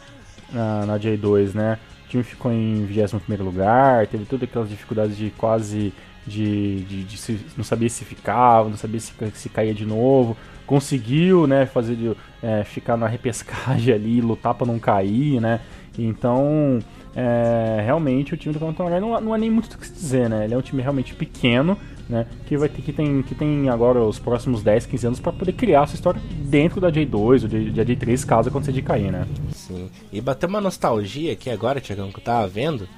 [0.53, 1.79] na, na J2, né?
[2.05, 5.91] O time ficou em 21 lugar, teve todas aquelas dificuldades de quase
[6.27, 10.37] de, de, de se, não sabia se ficava, não sabia se, se caía de novo.
[10.67, 15.61] Conseguiu, né, fazer de, é, ficar na repescagem ali, lutar para não cair, né?
[15.99, 16.81] Então,
[17.15, 20.29] é, realmente o time do Canton não, não é nem muito o que se dizer,
[20.29, 20.45] né?
[20.45, 22.27] Ele é um time realmente pequeno, né?
[22.47, 25.53] Que vai ter que tem, que tem agora os próximos 10, 15 anos para poder
[25.53, 29.27] criar sua história dentro da J2 ou da J3, caso aconteça de cair, né?
[29.53, 29.89] Sim.
[30.13, 32.89] E bateu uma nostalgia aqui agora, Tiagão, que eu tava vendo.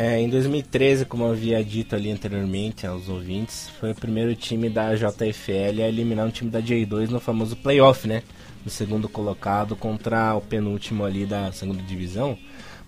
[0.00, 4.70] É, em 2013, como eu havia dito ali anteriormente aos ouvintes, foi o primeiro time
[4.70, 8.22] da JFL a eliminar um time da J2 no famoso playoff, né?
[8.64, 12.38] No segundo colocado contra o penúltimo ali da segunda divisão.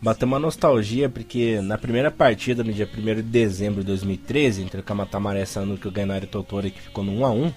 [0.01, 4.79] Bateu uma nostalgia porque na primeira partida, no dia 1 de dezembro de 2013, entre
[4.79, 7.53] o Kamatamaré Sanuki e o Gainari Totori, que ficou no 1x1,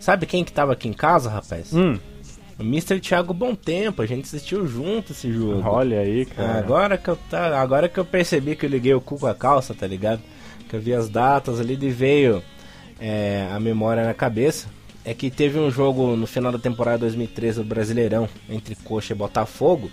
[0.00, 1.72] sabe quem que tava aqui em casa, rapaz?
[1.72, 2.00] Hum.
[2.60, 2.98] Mr.
[2.98, 5.62] Thiago Bom Tempo, a gente assistiu junto esse jogo.
[5.64, 6.58] Olha aí, cara.
[6.58, 9.34] Agora que eu, tá, agora que eu percebi que eu liguei o cu com a
[9.34, 10.20] calça, tá ligado?
[10.68, 12.42] Que eu vi as datas ali e veio
[13.00, 14.66] é, a memória na cabeça.
[15.04, 19.16] É que teve um jogo no final da temporada 2013 do Brasileirão, entre Coxa e
[19.16, 19.90] Botafogo,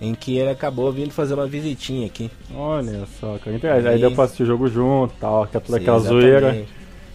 [0.00, 2.30] em que ele acabou vindo fazer uma visitinha aqui.
[2.54, 3.56] Olha só, cara.
[3.56, 6.64] Então, aí, aí deu pra assistir o jogo junto tal, que é toda aquela zoeira.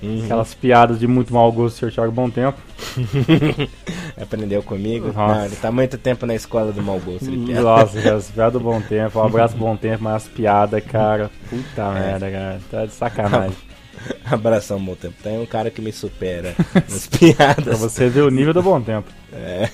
[0.03, 0.25] Uhum.
[0.25, 1.93] Aquelas piadas de muito mau gosto do Sr.
[1.93, 2.59] Thiago Bom Tempo.
[4.15, 5.11] Aprendeu comigo?
[5.11, 7.31] Não, ele tá muito tempo na escola do mau gosto.
[7.31, 9.19] Nossa, as piadas do Bom Tempo.
[9.19, 11.31] Um abraço Bom Tempo, mas as piadas, cara.
[11.49, 11.93] Puta é.
[11.93, 12.61] merda, cara.
[12.69, 13.57] Tá de sacanagem.
[14.25, 15.15] Abração, Bom Tempo.
[15.23, 17.63] Tem um cara que me supera nas piadas.
[17.63, 19.09] pra você ver o nível do Bom Tempo.
[19.31, 19.69] É.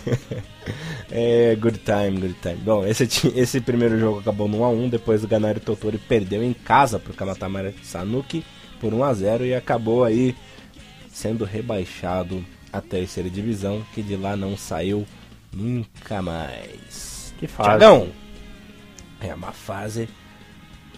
[1.12, 2.58] É, good time, good time.
[2.58, 3.04] Bom, esse,
[3.36, 7.76] esse primeiro jogo acabou no 1x1, depois o Ganari Totori perdeu em casa pro Kamatamare
[7.84, 8.46] Sanuki
[8.80, 10.36] por 1 a 0 e acabou aí
[11.12, 15.06] sendo rebaixado à terceira divisão, que de lá não saiu
[15.54, 17.34] nunca mais.
[17.40, 17.70] Que fase.
[17.70, 18.10] Tiagão,
[19.22, 20.10] é uma fase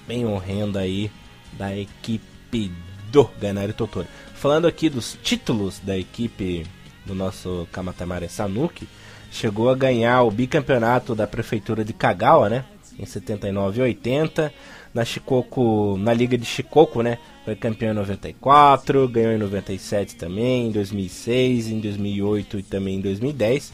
[0.08, 1.12] bem horrenda aí
[1.54, 2.72] da equipe
[3.12, 4.08] do Ganari Totori.
[4.34, 6.66] Falando aqui dos títulos da equipe
[7.06, 8.88] do nosso Kamatamare Sanuki,
[9.32, 12.66] chegou a ganhar o bicampeonato da prefeitura de Kagawa, né?
[13.00, 14.54] Em 79 e 80
[14.94, 17.18] na Shikoku, na Liga de Shikoku, né?
[17.44, 23.02] Foi campeão em 94, ganhou em 97 também, em 2006, em 2008 e também em
[23.02, 23.74] 2010.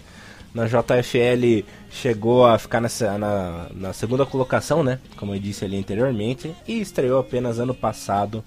[0.53, 4.99] Na JFL chegou a ficar nessa, na, na segunda colocação, né?
[5.17, 8.43] Como eu disse ali anteriormente, e estreou apenas ano passado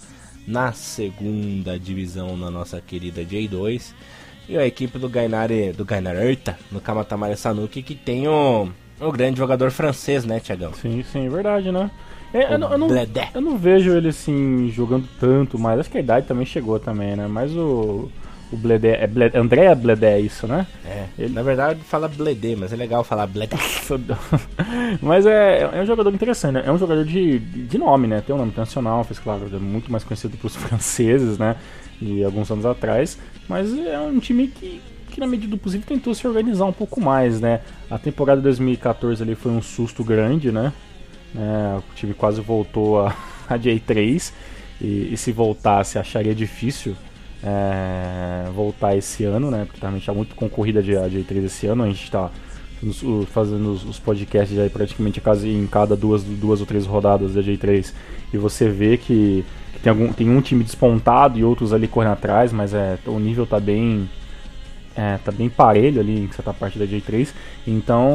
[0.46, 3.92] na segunda divisão na nossa querida J2.
[4.48, 6.40] E a equipe do Gainari, do Gainari
[6.72, 10.72] no Kamatamare Sanuki, que tem o, o grande jogador francês, né, Tiagão?
[10.74, 11.90] Sim, sim, verdade, né?
[12.32, 12.88] É, eu, não, eu, não,
[13.34, 17.16] eu, não, vejo ele assim jogando tanto, mas acho que a idade também chegou também,
[17.16, 17.26] né?
[17.26, 18.08] Mas o.
[18.52, 20.66] O Bledé, é André Bledé, é isso, né?
[20.84, 21.32] É, ele...
[21.32, 23.56] na verdade fala Bledé, mas é legal falar Bledé.
[25.00, 26.64] mas é, é um jogador interessante, né?
[26.66, 28.20] É um jogador de, de nome, né?
[28.20, 31.54] Tem um nome internacional, fez claro, é muito mais conhecido pelos franceses, né?
[32.02, 33.16] E alguns anos atrás,
[33.48, 37.00] mas é um time que, que na medida do possível tentou se organizar um pouco
[37.00, 37.60] mais, né?
[37.88, 40.72] A temporada de 2014 ali foi um susto grande, né?
[41.34, 43.14] É, o time quase voltou a,
[43.48, 44.32] a J3
[44.80, 46.96] e, e, se voltasse acharia difícil
[47.42, 49.64] é, voltar esse ano, né?
[49.64, 51.84] Porque também está muito concorrida a J3 esse ano.
[51.84, 52.30] A gente está
[53.26, 57.92] fazendo os, podcasts aí praticamente em cada duas, duas ou três rodadas da J3
[58.32, 62.12] e você vê que, que, tem, algum, tem um time despontado e outros ali correndo
[62.12, 64.08] atrás, mas é, o nível está bem
[64.96, 67.32] é, tá bem parelho ali em certa parte da J3.
[67.66, 68.08] Então,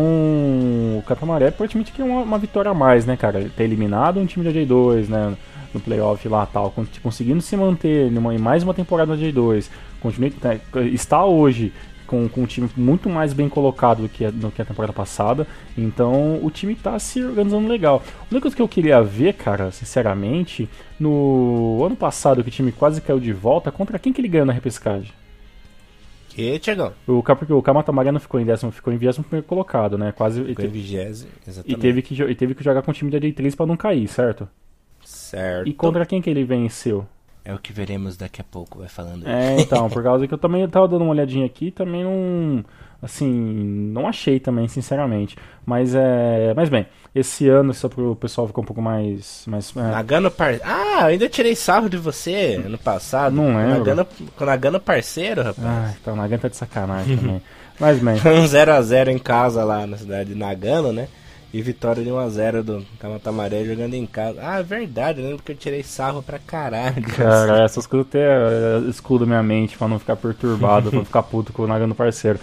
[0.97, 3.49] o Catamaré praticamente que é uma, uma, vitória a mais, né, cara?
[3.55, 5.35] Ter eliminado um time da J2, né?
[5.73, 9.67] No playoff lá tal, conseguindo se manter numa, em mais uma temporada da J2,
[9.99, 10.61] continue, né,
[10.93, 11.73] está hoje
[12.05, 14.93] com, com um time muito mais bem colocado do que, a, do que a temporada
[14.93, 15.45] passada.
[15.77, 18.01] Então o time está se organizando legal.
[18.17, 22.71] A única coisa que eu queria ver, cara, sinceramente, no ano passado que o time
[22.71, 25.11] quase caiu de volta, contra quem que ele ganhou na repescagem?
[26.35, 26.91] Que, Tiagão?
[27.07, 30.11] O, porque o Kamatamaré não ficou em décimo, ficou em vigésimo primeiro colocado, né?
[30.11, 30.43] Quase.
[30.43, 31.79] Ficou em vigésimo, exatamente.
[31.79, 34.05] E teve, que, e teve que jogar com o time da J3 pra não cair,
[34.09, 34.45] certo?
[35.01, 35.69] Certo.
[35.69, 37.07] E contra quem que ele venceu?
[37.45, 39.25] É o que veremos daqui a pouco, vai falando.
[39.25, 42.65] É, então, por causa que eu também tava dando uma olhadinha aqui, também não
[43.05, 43.29] assim,
[43.93, 45.37] não achei também, sinceramente.
[45.65, 46.53] Mas é.
[46.55, 49.43] Mas bem, esse ano, só pro pessoal ficar um pouco mais.
[49.47, 49.81] mais é...
[49.81, 50.59] Nagano par...
[50.63, 53.35] Ah, eu ainda tirei sarro de você ano passado.
[53.35, 53.79] Não lembro.
[53.79, 55.67] Nagano, com Nagano parceiro, rapaz.
[55.67, 57.41] Ah, então Nagano tá de sacanagem também.
[57.79, 58.15] Mas bem.
[58.15, 61.07] um 0x0 em casa lá na cidade de Nagano, né?
[61.53, 64.39] E vitória de 1x0 do Kamatamaré jogando em casa.
[64.41, 67.01] Ah, é verdade, lembro que eu tirei sarro pra caralho.
[67.15, 71.23] Cara, essas coisas até eh, excludo minha mente pra não ficar perturbado, pra não ficar
[71.23, 72.39] puto com o Nagano parceiro.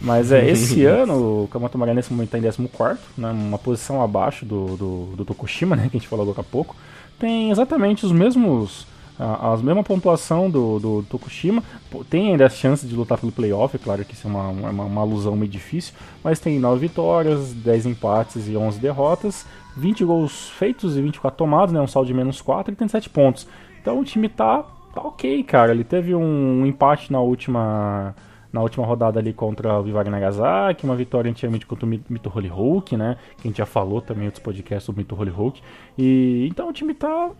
[0.00, 4.02] Mas é, esse ano o Kamato Maria nesse momento está em 14, né, uma posição
[4.02, 6.76] abaixo do, do, do, Tokushima, né, que a gente falou agora há pouco.
[7.18, 8.86] Tem exatamente os mesmos.
[9.18, 11.62] A, a mesma pontuação do, do, do, Tokushima.
[12.10, 14.84] Tem ainda as chances de lutar pelo playoff, é claro que isso é uma, uma,
[14.84, 15.94] uma alusão meio difícil.
[16.22, 19.46] Mas tem 9 vitórias, 10 empates e 11 derrotas.
[19.76, 23.08] 20 gols feitos e 24 tomados, né, um saldo de menos 4 e tem 7
[23.10, 23.46] pontos.
[23.80, 25.72] Então o time tá, tá ok, cara.
[25.72, 28.14] Ele teve um, um empate na última
[28.52, 32.48] na última rodada ali contra o Vivari Nagasaki, uma vitória antigamente contra o Mito Holy
[32.48, 33.16] Hulk, né?
[33.36, 35.60] Que a gente já falou também em outros podcasts sobre o Mito Holy Hulk.
[35.98, 37.30] E então o time tá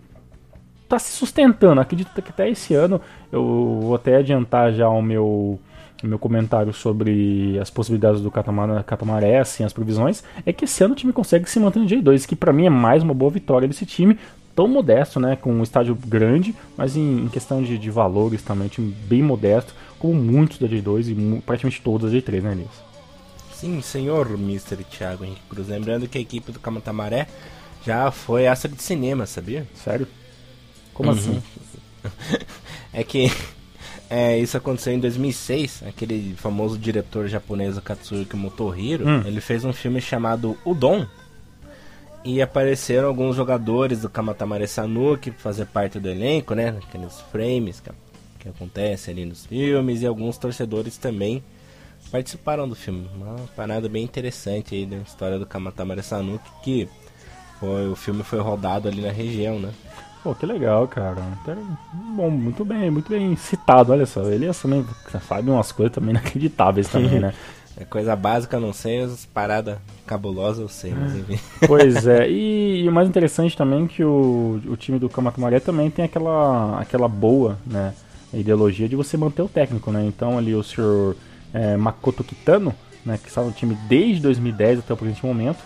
[0.89, 1.81] tá se sustentando.
[1.81, 5.59] Acredito que até esse ano eu vou até adiantar já o meu
[6.05, 10.85] o meu comentário sobre as possibilidades do Catamaré, Catamaré, assim, as previsões, é que esse
[10.85, 13.31] ano o time consegue se manter no J2, que para mim é mais uma boa
[13.31, 14.19] vitória desse time,
[14.55, 18.67] tão modesto, né, com um estádio grande, mas em, em questão de, de, valores também,
[18.67, 22.87] um time bem modesto, como muitos da J2 e praticamente todos da J3, né, Elias?
[23.53, 24.85] Sim, senhor Mr.
[24.85, 25.69] Thiago Henrique Cruz.
[25.69, 27.27] Lembrando que a equipe do Camatamaré
[27.85, 29.67] já foi astro de cinema, sabia?
[29.75, 30.07] Sério?
[30.93, 31.17] Como uhum.
[31.17, 31.43] assim?
[32.93, 33.31] é que
[34.11, 35.85] é, isso aconteceu em 2006.
[35.87, 39.23] Aquele famoso diretor japonês Katsuki Motohiro, hum.
[39.25, 41.07] ele fez um filme chamado Udon.
[42.25, 46.77] E apareceram alguns jogadores do Kamatamare Sanuki fazer parte do elenco, né?
[46.87, 47.89] Aqueles frames que
[48.47, 51.43] que acontece ali nos filmes e alguns torcedores também
[52.11, 53.09] participaram do filme.
[53.17, 56.89] Uma parada bem interessante aí da história do Kamatamare Sanuki, que
[57.59, 59.71] foi, o filme foi rodado ali na região, né?
[60.23, 61.23] Pô, que legal, cara.
[62.17, 64.23] Bom, muito bem, muito bem citado, olha só.
[64.25, 64.85] Ele também
[65.27, 67.35] sabe umas coisas também inacreditáveis também, né?
[67.79, 71.39] É coisa básica, não sei, as paradas cabulosas eu sei, mas enfim.
[71.69, 75.61] Pois é, e, e, o mais interessante também é que o, o time do Kamatamare
[75.61, 77.93] também tem aquela, aquela boa, né?
[78.33, 80.05] Ideologia de você manter o técnico, né?
[80.07, 81.17] Então ali o senhor
[81.53, 85.59] é, Makoto Kitano, né, que está no time desde 2010 até o presente momento,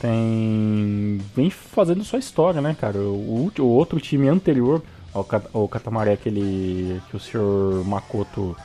[0.00, 2.98] tem vem fazendo sua história, né, cara?
[2.98, 4.82] O, o outro time anterior
[5.14, 8.56] ao, ao Catamaré que, ele, que o senhor Makoto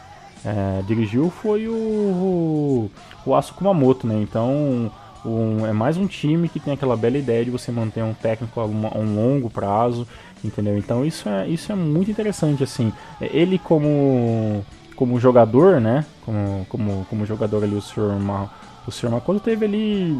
[0.44, 2.92] é, dirigiu foi o, o,
[3.26, 4.16] o Asu Kumamoto, né?
[4.22, 4.92] Então
[5.26, 8.60] um, é mais um time que tem aquela bela ideia de você manter um técnico
[8.60, 10.08] a um, a um longo prazo
[10.44, 10.78] entendeu?
[10.78, 12.92] Então isso é, isso é muito interessante, assim.
[13.22, 16.06] Ele como, como jogador, né?
[16.26, 18.20] Como, como, como jogador ali, o Sr.
[18.20, 18.50] Ma,
[18.88, 19.10] o Sr.
[19.10, 20.20] Makoto teve ali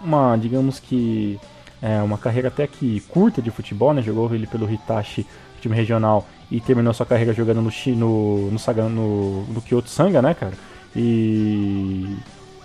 [0.00, 1.38] uma, digamos que,
[1.82, 4.02] é, uma carreira até que curta de futebol, né?
[4.02, 5.26] Jogou ele pelo Hitachi,
[5.60, 10.34] time regional, e terminou sua carreira jogando no, no, no, no, no Kyoto Sanga, né,
[10.34, 10.54] cara?
[10.94, 12.16] E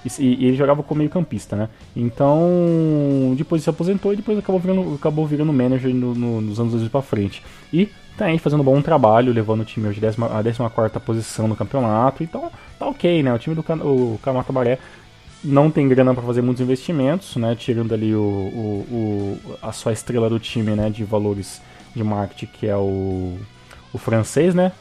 [0.05, 1.69] e, e ele jogava como meio campista, né?
[1.95, 6.71] Então, depois se aposentou e depois acabou virando, acabou virando manager no, no, nos anos
[6.71, 7.43] 2000 pra frente.
[7.71, 11.55] E tá aí fazendo um bom trabalho, levando o time hoje a 14 posição no
[11.55, 12.23] campeonato.
[12.23, 13.33] Então, tá ok, né?
[13.33, 14.79] O time do o Camata Baré
[15.43, 17.55] não tem grana para fazer muitos investimentos, né?
[17.55, 20.89] Tirando ali o, o, o, a sua estrela do time, né?
[20.89, 21.61] De valores
[21.95, 23.37] de marketing, que é o,
[23.93, 24.71] o francês, né?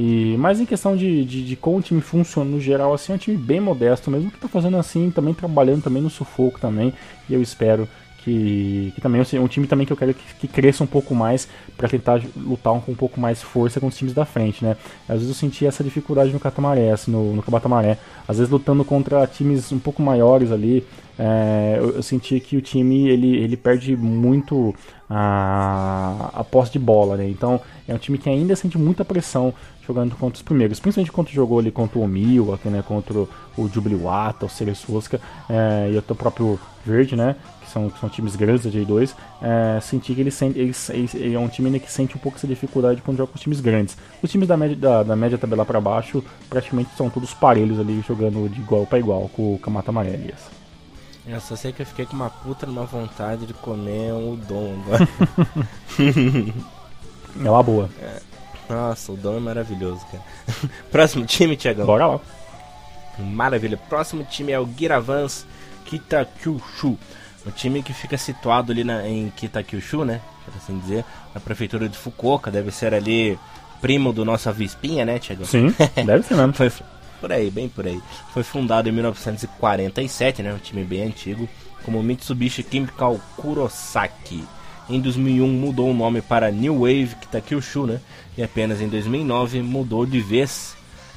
[0.00, 3.16] E, mas em questão de, de, de, como o time funciona no geral, assim, é
[3.16, 6.94] um time bem modesto mesmo, que tá fazendo assim, também trabalhando também no sufoco também,
[7.28, 7.88] e eu espero
[8.28, 11.16] que, que também é um time também que eu quero que, que cresça um pouco
[11.16, 14.76] mais para tentar lutar com um pouco mais força com os times da frente, né?
[15.08, 17.96] Às vezes eu senti essa dificuldade no Catamaré, assim, no, no Cabatamaré.
[18.26, 20.84] Às vezes lutando contra times um pouco maiores ali,
[21.18, 24.74] é, eu, eu, senti que o time ele, ele perde muito
[25.08, 27.28] a, a posse de bola, né?
[27.28, 29.54] Então é um time que ainda sente muita pressão
[29.88, 32.04] jogando contra os primeiros, principalmente quando jogou ali contra o
[32.52, 33.20] aqui, né, contra
[33.56, 38.08] o Jubiluata, o Ceres Fusca é, e o próprio Verde, né, que são, que são
[38.08, 40.74] times grandes da J2, é, senti que ele, sente, ele,
[41.14, 43.60] ele, é um time que sente um pouco essa dificuldade quando joga com os times
[43.60, 43.96] grandes.
[44.22, 48.04] Os times da média, da, da média tabela para baixo praticamente são todos parelhos ali,
[48.06, 50.58] jogando de igual para igual com o Kamata Amarelas.
[51.26, 54.74] Eu só sei que eu fiquei com uma puta numa vontade de comer um udon
[54.82, 55.08] agora.
[57.44, 57.90] é uma boa.
[58.00, 58.37] É.
[58.68, 60.22] Nossa, o Dom é maravilhoso, cara.
[60.90, 61.86] Próximo time, Tiagão.
[61.86, 62.20] Bora lá.
[63.18, 63.76] Maravilha.
[63.76, 65.46] Próximo time é o Giravans
[65.84, 66.98] Kitakyushu.
[67.46, 70.20] O time que fica situado ali na, em Kitakyushu, né?
[70.44, 71.04] Por assim dizer.
[71.34, 72.50] Na prefeitura de Fukuoka.
[72.50, 73.38] Deve ser ali
[73.80, 75.46] primo do nosso Avispinha, né, Tiagão?
[75.46, 76.52] Sim, deve ser mesmo.
[76.52, 76.70] Foi
[77.20, 78.00] por aí, bem por aí.
[78.32, 80.52] Foi fundado em 1947, né?
[80.52, 81.48] Um time bem antigo.
[81.84, 84.44] Como Mitsubishi Chemical Kurosaki.
[84.90, 88.00] Em 2001 mudou o nome para New Wave Kitakyushu, né?
[88.38, 90.76] E apenas em 2009 mudou de vez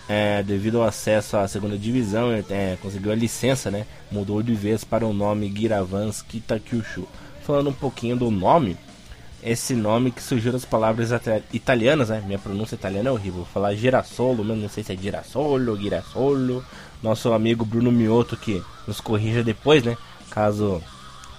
[0.10, 3.86] é, devido ao acesso à segunda divisão, é, conseguiu a licença, né?
[4.12, 7.08] Mudou de vez para o nome Giravans Kitakyushu.
[7.46, 8.76] Falando um pouquinho do nome,
[9.44, 11.12] esse nome que surgiu das palavras
[11.54, 12.24] italianas, né?
[12.26, 13.44] Minha pronúncia italiana é horrível.
[13.44, 16.66] Vou falar girassolo, mas não sei se é girassolo, girassolo.
[17.04, 19.96] Nosso amigo Bruno Mioto que nos corrija depois, né?
[20.32, 20.82] Caso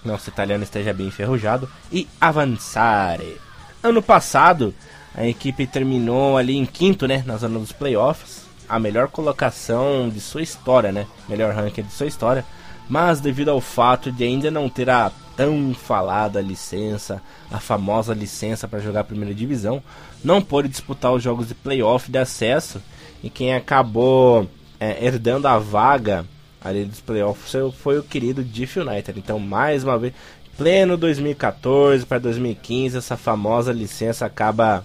[0.05, 3.37] nosso italiano esteja bem enferrujado, e avançare.
[3.83, 4.73] Ano passado,
[5.15, 10.21] a equipe terminou ali em quinto, né, na zona dos playoffs, a melhor colocação de
[10.21, 12.45] sua história, né, melhor ranking de sua história,
[12.89, 17.21] mas devido ao fato de ainda não ter a tão falada licença,
[17.51, 19.83] a famosa licença para jogar a primeira divisão,
[20.23, 22.83] não pôde disputar os jogos de playoff de acesso.
[23.23, 24.49] E quem acabou
[24.79, 26.27] é, herdando a vaga
[26.61, 29.19] ali dos playoffs foi o querido Diff United.
[29.19, 30.13] Então, mais uma vez,
[30.57, 34.85] pleno 2014 para 2015, essa famosa licença acaba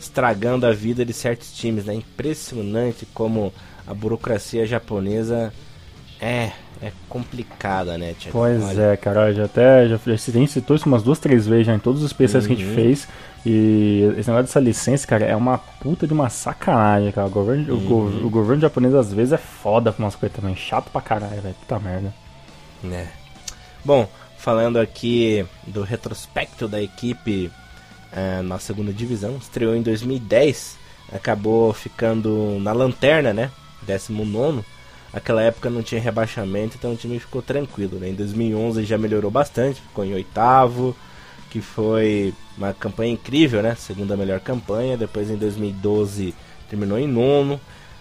[0.00, 1.94] estragando a vida de certos times, né?
[1.94, 3.52] Impressionante como
[3.86, 5.52] a burocracia japonesa
[6.20, 8.30] é é complicada, né, Tia?
[8.30, 8.82] Pois Olha.
[8.92, 12.02] é, cara, já até já, já citou isso umas duas, três vezes já em todos
[12.02, 12.48] os PCs uhum.
[12.48, 12.74] que a gente uhum.
[12.74, 13.08] fez.
[13.44, 17.26] E esse negócio dessa licença, cara, é uma puta de uma sacanagem, cara.
[17.26, 18.22] O governo, uhum.
[18.22, 20.54] o, o, governo japonês às vezes é foda com umas coisas também.
[20.54, 21.54] Chato pra caralho, velho.
[21.60, 22.14] Puta merda.
[22.84, 23.06] É.
[23.84, 27.50] Bom, falando aqui do retrospecto da equipe
[28.12, 30.76] é, na segunda divisão, estreou em 2010,
[31.12, 33.50] acabou ficando na lanterna, né?
[33.86, 34.64] 19
[35.12, 37.98] Aquela época não tinha rebaixamento, então o time ficou tranquilo.
[37.98, 38.10] Né?
[38.10, 40.94] Em 2011 já melhorou bastante, ficou em oitavo,
[41.48, 43.74] que foi uma campanha incrível, né?
[43.74, 44.98] Segunda melhor campanha.
[44.98, 46.34] Depois em 2012
[46.68, 47.58] terminou em nono.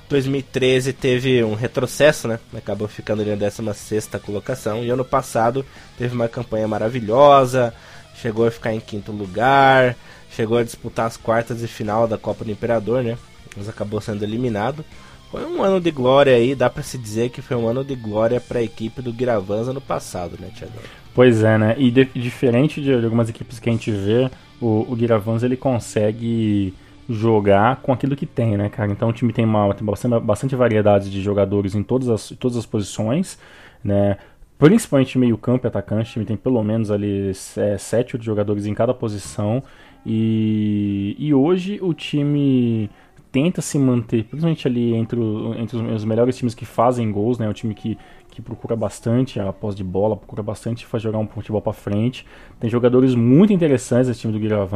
[0.10, 2.40] 2013 teve um retrocesso, né?
[2.54, 4.84] Acabou ficando ali na 16 colocação.
[4.84, 5.66] E ano passado
[5.98, 7.74] teve uma campanha maravilhosa,
[8.22, 9.96] chegou a ficar em quinto lugar,
[10.32, 13.18] chegou a disputar as quartas de final da Copa do Imperador, né?
[13.56, 14.84] Mas acabou sendo eliminado.
[15.32, 17.96] Foi um ano de glória aí, dá para se dizer que foi um ano de
[17.96, 20.74] glória para a equipe do Giravanza no passado, né, Thiago?
[21.14, 21.76] Pois é, né?
[21.78, 24.30] E de, diferente de, algumas equipes que a gente vê,
[24.62, 26.74] o, o Giravanza ele consegue
[27.10, 28.92] jogar com aquilo que tem, né, cara?
[28.92, 32.56] Então o time tem, uma, tem bastante, bastante variedade de jogadores em todas as, todas
[32.56, 33.38] as posições,
[33.84, 34.18] né?
[34.58, 38.74] Principalmente meio campo e atacante, o time tem pelo menos ali é, sete jogadores em
[38.74, 39.64] cada posição.
[40.06, 42.90] E, e hoje o time
[43.32, 47.48] tenta se manter, principalmente ali entre, o, entre os, melhores times que fazem gols, né?
[47.48, 47.98] O time que,
[48.32, 52.26] que procura bastante a posse de bola, procura bastante faz jogar um futebol para frente.
[52.60, 54.68] Tem jogadores muito interessantes nesse time do Guilherme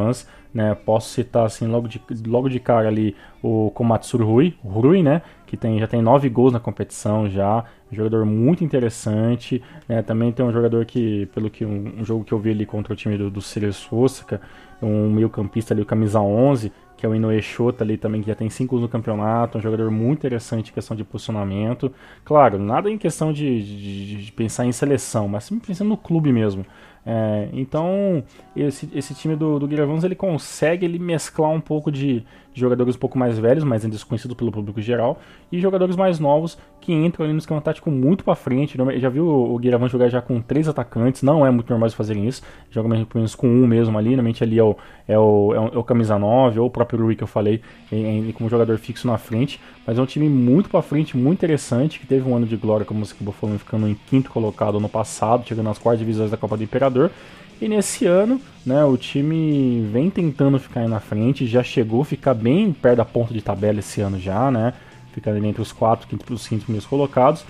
[0.54, 0.74] né?
[0.74, 5.22] Posso citar assim logo de, logo de cara ali o Komatsuru Rui, Rui, né?
[5.52, 9.62] Que tem, já tem nove gols na competição já, um jogador muito interessante.
[9.86, 10.00] Né?
[10.00, 12.90] Também tem um jogador que, pelo que um, um jogo que eu vi ali contra
[12.90, 13.86] o time do, do Sirius
[14.80, 18.28] um meio campista ali, o camisa 11, que é o Inoue Shota ali também, que
[18.28, 21.92] já tem 5 no campeonato, um jogador muito interessante em questão de posicionamento.
[22.24, 26.64] Claro, nada em questão de, de, de pensar em seleção, mas pensando no clube mesmo.
[27.04, 28.22] É, então,
[28.54, 32.24] esse, esse time do, do Guilherme ele consegue ele mesclar um pouco de,
[32.54, 36.58] jogadores um pouco mais velhos, mas ainda desconhecidos pelo público geral, e jogadores mais novos
[36.80, 38.76] que entram ali no esquema tático muito para frente.
[38.96, 42.26] Já viu o Guilherme jogar já com três atacantes, não é muito normal eles fazerem
[42.26, 44.76] isso, joga menos com um mesmo ali, normalmente ali é o,
[45.06, 47.60] é o, é o, é o camisa 9, ou o próprio Rui que eu falei,
[47.90, 51.98] em, como jogador fixo na frente, mas é um time muito para frente, muito interessante,
[51.98, 54.88] que teve um ano de glória, como você acabou falando, ficando em quinto colocado no
[54.88, 57.10] passado, chegando nas quartas divisões da Copa do Imperador,
[57.60, 62.04] e nesse ano, né, o time vem tentando ficar aí na frente, já chegou a
[62.04, 64.74] ficar bem perto da ponta de tabela esse ano já, né?
[65.12, 67.44] Ficando entre os quatro, quinto os cinco primeiros colocados.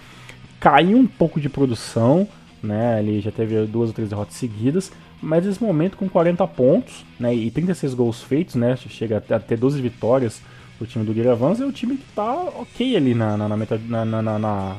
[0.59, 2.27] Caiu um pouco de produção,
[2.63, 2.99] né?
[3.01, 7.33] Ele já teve duas ou três derrotas seguidas, mas nesse momento com 40 pontos, né,
[7.33, 8.77] e 36 gols feitos, né?
[8.77, 10.43] Chega a ter 12 vitórias
[10.83, 14.23] o time do Guilherme é o time que tá ok ali na, na, na, na,
[14.23, 14.77] na, na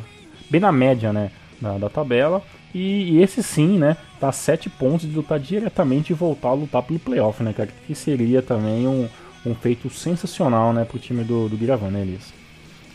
[0.49, 1.31] bem na média, né?
[1.61, 2.41] Da, da tabela.
[2.75, 6.53] E, e, esse sim, né, tá a 7 pontos de lutar diretamente e voltar a
[6.53, 7.69] lutar pelo playoff, né, cara?
[7.85, 9.09] Que seria também um,
[9.45, 12.33] um feito sensacional, né, pro time do, do Guiravan, né, Elias?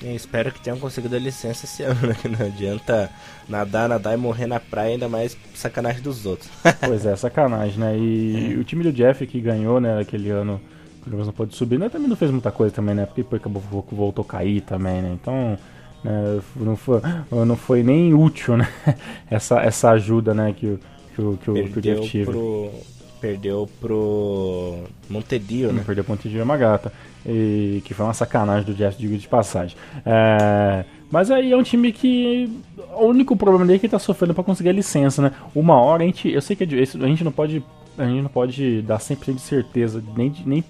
[0.01, 2.17] Eu espero que tenham conseguido a licença esse ano, né?
[2.21, 3.11] Que não adianta
[3.47, 6.49] nadar, nadar e morrer na praia, ainda mais sacanagem dos outros.
[6.81, 7.99] pois é, sacanagem, né?
[7.99, 8.57] E é.
[8.57, 10.59] o time do Jeff que ganhou, né, aquele ano,
[11.07, 11.91] o não pôde subir, né?
[11.91, 13.05] Também não fez muita coisa também, né?
[13.05, 13.63] Porque depois acabou,
[13.93, 15.19] voltou a cair também, né?
[15.21, 15.59] Então
[16.03, 16.41] né?
[16.57, 17.01] Não, foi,
[17.31, 18.69] não foi nem útil né?
[19.31, 20.55] essa, essa ajuda né?
[20.57, 20.81] que, o,
[21.19, 22.27] que, o, que, o, que o Jeff tive.
[22.27, 22.71] Pro,
[23.21, 25.83] perdeu pro Montedio, né?
[25.85, 26.93] Perdeu pro Montedio Magata.
[27.27, 29.77] E, que foi uma sacanagem do Jeff, digo de passagem.
[30.07, 32.49] É, mas aí é um time que.
[32.97, 35.33] O único problema dele é que ele tá sofrendo para conseguir a licença, né?
[35.55, 36.31] Uma hora a gente.
[36.31, 37.63] Eu sei que é a gente não pode.
[37.97, 40.65] A gente não pode dar 100% de certeza, nem, nem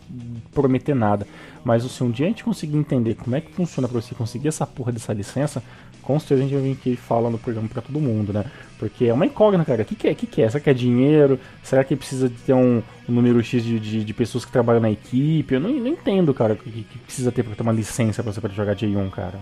[0.54, 1.26] prometer nada.
[1.62, 4.48] Mas se um dia a gente conseguir entender como é que funciona para você conseguir
[4.48, 5.62] essa porra dessa licença,
[6.08, 8.46] com certeza a gente vai vir aqui falar no programa para todo mundo, né?
[8.78, 9.82] Porque é uma incógnita, cara.
[9.82, 10.12] O que, que é?
[10.12, 10.48] O que, que é?
[10.48, 11.38] Será que é dinheiro?
[11.62, 14.90] Será que precisa ter um, um número X de, de, de, pessoas que trabalham na
[14.90, 15.52] equipe?
[15.52, 18.32] Eu não, não entendo, cara, o que, que, precisa ter para ter uma licença para
[18.32, 19.38] você poder jogar J1, cara.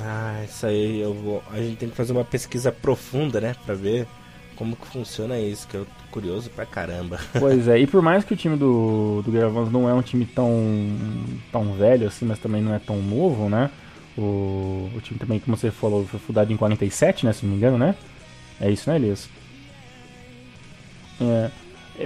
[0.00, 1.42] Ah, isso aí eu vou.
[1.52, 3.54] A gente tem que fazer uma pesquisa profunda, né?
[3.66, 4.06] Pra ver
[4.56, 7.20] como que funciona isso, que eu tô curioso pra caramba.
[7.38, 10.24] Pois é, e por mais que o time do, do Gravans não é um time
[10.24, 10.50] tão,
[11.52, 13.70] tão velho assim, mas também não é tão novo, né?
[14.16, 17.32] O, o time também, como você falou, foi fundado em 47, né?
[17.32, 17.94] Se não me engano, né?
[18.60, 19.28] É isso, né, Elias?
[21.20, 21.50] É,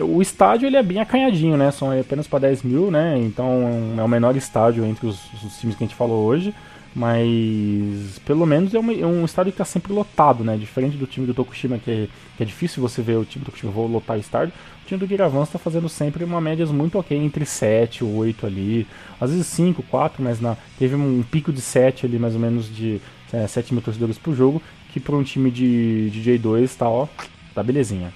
[0.02, 1.70] o estádio ele é bem acanhadinho, né?
[1.70, 3.18] São apenas para 10 mil, né?
[3.18, 6.54] Então é o menor estádio entre os, os times que a gente falou hoje.
[6.94, 10.56] Mas pelo menos é, uma, é um estádio que está sempre lotado, né?
[10.56, 13.46] Diferente do time do Tokushima, que é, que é difícil você ver o time do
[13.46, 14.52] Tokushima vou lotar o estádio.
[14.90, 18.44] O time do Giravan está fazendo sempre uma média muito ok, entre 7 e 8
[18.44, 18.88] ali.
[19.20, 22.74] Às vezes 5, 4, mas na, teve um pico de 7 ali, mais ou menos
[22.74, 23.00] de
[23.32, 24.60] é, 7 mil torcedores por jogo.
[24.92, 27.06] Que para um time de, de J2 está, ó,
[27.54, 28.12] tá belezinha.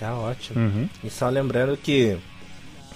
[0.00, 0.58] Tá ótimo.
[0.58, 0.88] Uhum.
[1.04, 2.18] E só lembrando que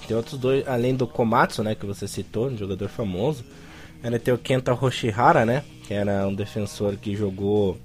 [0.08, 3.44] tem outros dois, além do Komatsu, né, que você citou, um jogador famoso
[4.02, 5.62] Ainda tem o Kenta Hoshihara, né?
[5.86, 7.78] Que era um defensor que jogou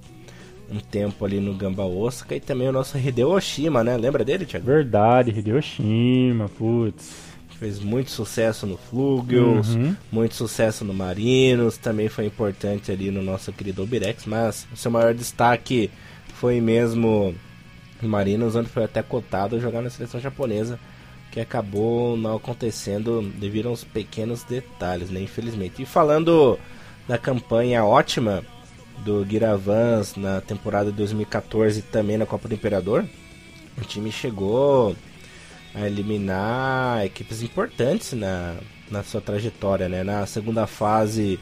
[0.70, 2.34] um tempo ali no Gamba Osaka.
[2.34, 3.96] E também o nosso Hideo Oshima, né?
[3.96, 4.66] Lembra dele, Thiago?
[4.66, 7.26] Verdade, Hideo Oshima, putz.
[7.58, 9.96] Fez muito sucesso no Flugels, uhum.
[10.12, 14.90] muito sucesso no Marinos, também foi importante ali no nosso querido Obirex, mas o seu
[14.90, 15.90] maior destaque
[16.34, 17.34] foi mesmo
[18.02, 20.78] no Marinos, onde foi até cotado jogar na seleção japonesa
[21.30, 25.20] que acabou não acontecendo devido a uns pequenos detalhes, né?
[25.20, 25.82] Infelizmente.
[25.82, 26.58] E falando
[27.06, 28.42] da campanha ótima
[28.98, 33.04] do Giravans na temporada de 2014 e também na Copa do Imperador,
[33.76, 34.96] o time chegou
[35.74, 38.56] a eliminar equipes importantes na,
[38.90, 40.02] na sua trajetória, né?
[40.02, 41.38] Na segunda fase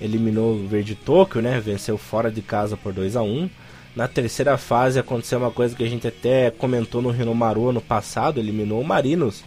[0.00, 1.60] eliminou o Verde Tóquio, né?
[1.60, 3.48] Venceu fora de casa por 2 a 1
[3.94, 8.40] na terceira fase aconteceu uma coisa que a gente até comentou no Rinomaru ano passado,
[8.40, 9.44] eliminou o Marinos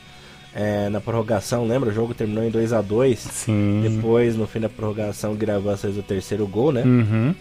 [0.59, 1.91] é, na prorrogação, lembra?
[1.91, 3.81] O jogo terminou em 2 a 2 Sim.
[3.83, 5.37] Depois, no fim da prorrogação,
[5.77, 6.81] fez o terceiro gol, né?
[6.81, 7.35] Uhum.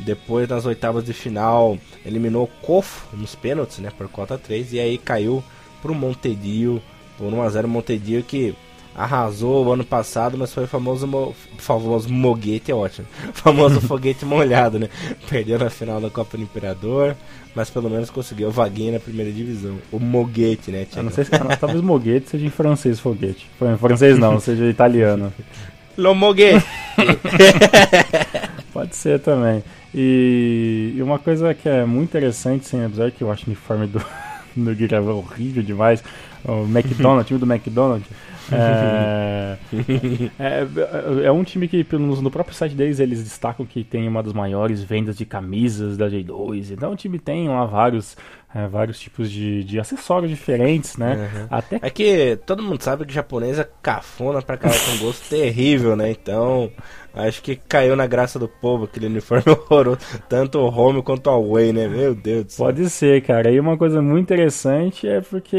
[0.00, 3.92] Depois, nas oitavas de final, eliminou o Kofo nos pênaltis, né?
[3.96, 4.72] Por cota 3.
[4.72, 5.42] E aí caiu
[5.80, 6.82] pro Montedio,
[7.16, 8.52] por 1x0 Montedio, que
[8.94, 13.06] arrasou o ano passado, mas foi o famoso, mo famoso moguete, é ótimo.
[13.32, 14.88] famoso foguete molhado, né?
[15.28, 17.16] Perdeu na final da Copa do Imperador,
[17.54, 19.76] mas pelo menos conseguiu vaguinha na primeira divisão.
[19.90, 21.06] O moguete, né, Tiago?
[21.06, 23.48] não sei se talvez moguete seja em francês foguete.
[23.60, 25.32] Em francês não, seja italiano.
[25.96, 26.64] Lo moguete.
[28.72, 29.62] Pode ser também.
[29.94, 33.86] E, e, uma coisa que é muito interessante, sem apesar que eu acho o uniforme
[33.86, 34.02] do,
[34.56, 36.02] do Guilherme horrível demais,
[36.44, 38.08] o McDonald's, time do McDonald's,
[40.38, 40.66] É,
[41.22, 44.32] é, é, um time que, no próprio site deles, eles destacam que tem uma das
[44.32, 46.72] maiores vendas de camisas da J2.
[46.72, 48.16] Então o time tem lá vários,
[48.54, 51.30] é, vários tipos de, de acessórios diferentes, né?
[51.34, 51.46] Uhum.
[51.50, 51.78] Até...
[51.82, 56.10] É que todo mundo sabe que japonês é cafona pra cara com gosto terrível, né?
[56.10, 56.70] Então
[57.14, 59.98] Acho que caiu na graça do povo aquele uniforme horroroso.
[60.28, 61.86] Tanto o home quanto o away, né?
[61.88, 62.66] Meu Deus do céu.
[62.66, 63.50] Pode ser, cara.
[63.50, 65.56] E uma coisa muito interessante é porque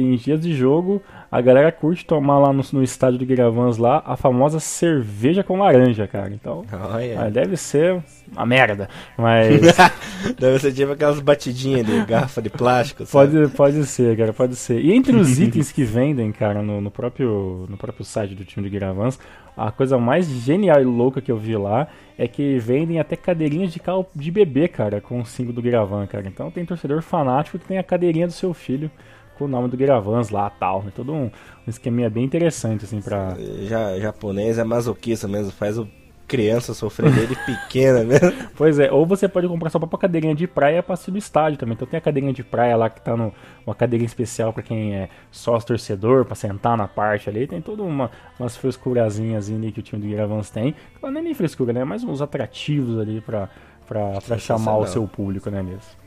[0.00, 4.02] em dias de jogo a galera curte tomar lá no, no estádio do Guiravans lá
[4.04, 6.30] a famosa cerveja com laranja, cara.
[6.32, 7.30] Então, oh, yeah.
[7.30, 9.60] deve ser uma merda, mas...
[10.38, 14.80] deve ser tipo aquelas batidinhas de garrafa de plástico, Pode, pode ser, cara, pode ser.
[14.80, 18.68] E entre os itens que vendem, cara, no, no, próprio, no próprio site do time
[18.68, 19.18] do Guiravans,
[19.66, 23.72] a coisa mais genial e louca que eu vi lá é que vendem até cadeirinhas
[23.72, 26.26] de carro de bebê, cara, com o símbolo do Guiravan, cara.
[26.26, 28.90] Então tem torcedor fanático que tem a cadeirinha do seu filho
[29.36, 30.82] com o nome do Guiravans lá tal.
[30.82, 30.92] Né?
[30.94, 31.30] Todo um, um
[31.68, 33.36] esqueminha bem interessante, assim, pra.
[33.62, 35.88] Já, japonês é masoquista mesmo, faz o
[36.30, 38.32] criança sofrer dele pequena mesmo.
[38.56, 41.58] Pois é, ou você pode comprar sua própria cadeirinha de praia pra assistir no estádio
[41.58, 41.74] também.
[41.74, 43.32] Então tem a cadeirinha de praia lá que tá no,
[43.66, 47.46] uma cadeirinha especial para quem é sócio torcedor, para sentar na parte ali.
[47.48, 50.74] Tem toda uma umas frescurazinhas ali que o time do Guiravans tem.
[51.02, 51.80] Não é nem frescura, né?
[51.80, 53.48] É mais uns atrativos ali pra,
[53.88, 56.00] pra, pra chamar o seu público, né, mesmo.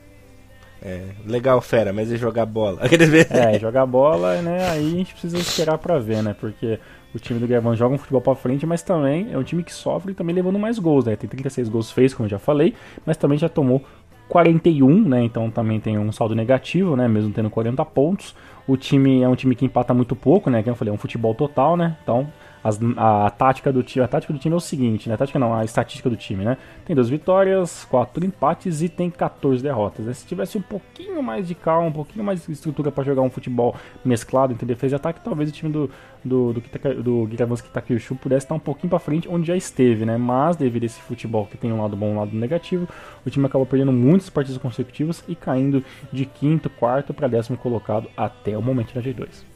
[0.82, 2.82] É, legal, fera, mas e jogar bola?
[3.30, 4.70] é, jogar bola, né?
[4.70, 6.36] Aí a gente precisa esperar pra ver, né?
[6.38, 6.80] Porque
[7.14, 9.74] o time do Guerrero joga um futebol para frente, mas também é um time que
[9.74, 11.16] sofre também levando mais gols, né?
[11.16, 12.74] Tem 36 gols feitos, como eu já falei,
[13.06, 13.84] mas também já tomou
[14.28, 15.24] 41, né?
[15.24, 17.08] Então também tem um saldo negativo, né?
[17.08, 18.36] Mesmo tendo 40 pontos.
[18.68, 20.64] O time é um time que empata muito pouco, né?
[20.64, 21.98] Como eu falei, é um futebol total, né?
[22.04, 22.28] Então
[22.64, 25.16] as, a, a, tática do time, a tática do time é o seguinte, né?
[25.16, 26.58] A tática não, a estatística do time, né?
[26.86, 30.06] Tem duas vitórias, quatro empates e tem 14 derrotas.
[30.06, 30.14] Né?
[30.14, 33.30] Se tivesse um pouquinho mais de calma, um pouquinho mais de estrutura para jogar um
[33.30, 35.90] futebol mesclado entre defesa e ataque, talvez o time do
[36.24, 40.18] do do, do Giravanski Takeuchu pudesse estar um pouquinho para frente onde já esteve, né?
[40.18, 42.88] Mas devido a esse futebol que tem um lado bom um lado negativo,
[43.26, 48.10] o time acabou perdendo muitas partidas consecutivas e caindo de quinto, quarto para décimo colocado
[48.16, 49.53] até o momento da G2.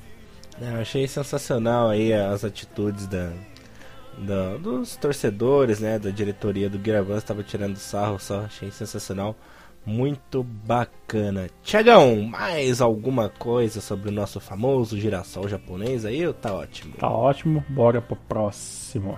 [0.61, 3.31] É, eu achei sensacional aí as atitudes da,
[4.17, 9.35] da, dos torcedores, né, da diretoria do Guiravans, estava tirando sarro, só achei sensacional,
[9.85, 11.47] muito bacana.
[11.63, 16.95] Tiagão, mais alguma coisa sobre o nosso famoso girassol japonês aí tá ótimo?
[16.97, 19.17] Tá ótimo, bora pro próximo.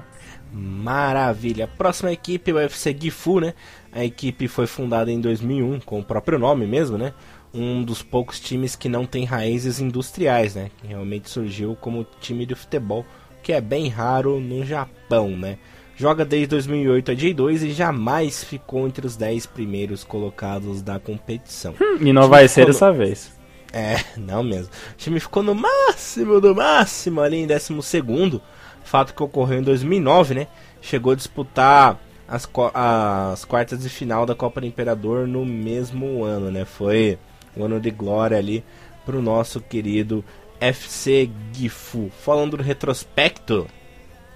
[0.52, 1.68] Maravilha.
[1.68, 3.54] Próxima equipe, o UFC Gifu, né?
[3.92, 7.14] A equipe foi fundada em 2001 com o próprio nome mesmo, né?
[7.54, 10.70] Um dos poucos times que não tem raízes industriais, né?
[10.78, 13.06] Que realmente surgiu como time de futebol,
[13.42, 15.58] que é bem raro no Japão, né?
[15.96, 21.74] Joga desde 2008 a J2 e jamais ficou entre os 10 primeiros colocados da competição.
[21.80, 23.38] Hum, e não vai ser dessa vez.
[23.74, 24.72] É, não mesmo.
[24.94, 28.42] O time ficou no máximo do máximo ali em 12 segundo,
[28.84, 30.48] fato que ocorreu em 2009, né?
[30.82, 36.50] Chegou a disputar as, as quartas de final da Copa do Imperador no mesmo ano,
[36.50, 36.64] né?
[36.64, 37.18] Foi
[37.56, 38.64] um ano de glória ali
[39.06, 40.24] para o nosso querido
[40.60, 42.12] FC Gifu.
[42.22, 43.68] Falando do retrospecto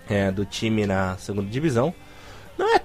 [0.10, 1.94] é, do time na segunda divisão,
[2.58, 2.82] não é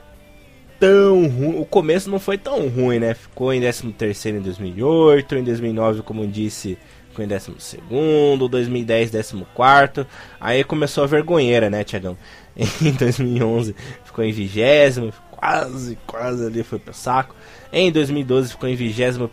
[0.78, 1.58] tão ruim.
[1.58, 3.14] O começo não foi tão ruim, né?
[3.14, 6.78] Ficou em 13 em 2008, em 2009, como disse,
[7.10, 10.06] ficou em 12, 2010, 14.
[10.40, 12.16] Aí começou a vergonheira, né, Tiagão?
[12.82, 13.74] Em 2011
[14.04, 17.34] ficou em 20, quase, quase ali foi pro saco.
[17.72, 19.28] Em 2012 ficou em 21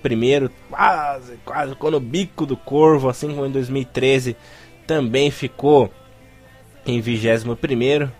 [0.70, 4.36] quase, quase ficou no bico do corvo, assim como em 2013
[4.86, 5.92] também ficou
[6.86, 7.56] em 21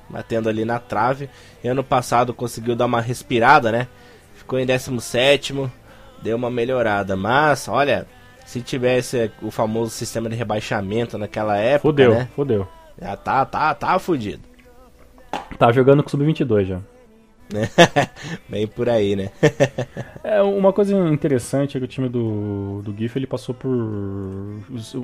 [0.10, 1.30] batendo ali na trave.
[1.64, 3.88] E ano passado conseguiu dar uma respirada, né?
[4.34, 5.54] Ficou em 17
[6.22, 7.16] deu uma melhorada.
[7.16, 8.08] Mas, olha,
[8.46, 11.90] se tivesse o famoso sistema de rebaixamento naquela época.
[11.90, 12.30] Fudeu, né?
[12.36, 12.68] fudeu.
[13.00, 14.44] Já tá, tá, tá fudido.
[15.60, 16.80] Tá jogando com sub-22 já.
[18.50, 19.30] Bem por aí, né?
[20.24, 23.70] é, uma coisa interessante é que o time do, do GIF ele passou por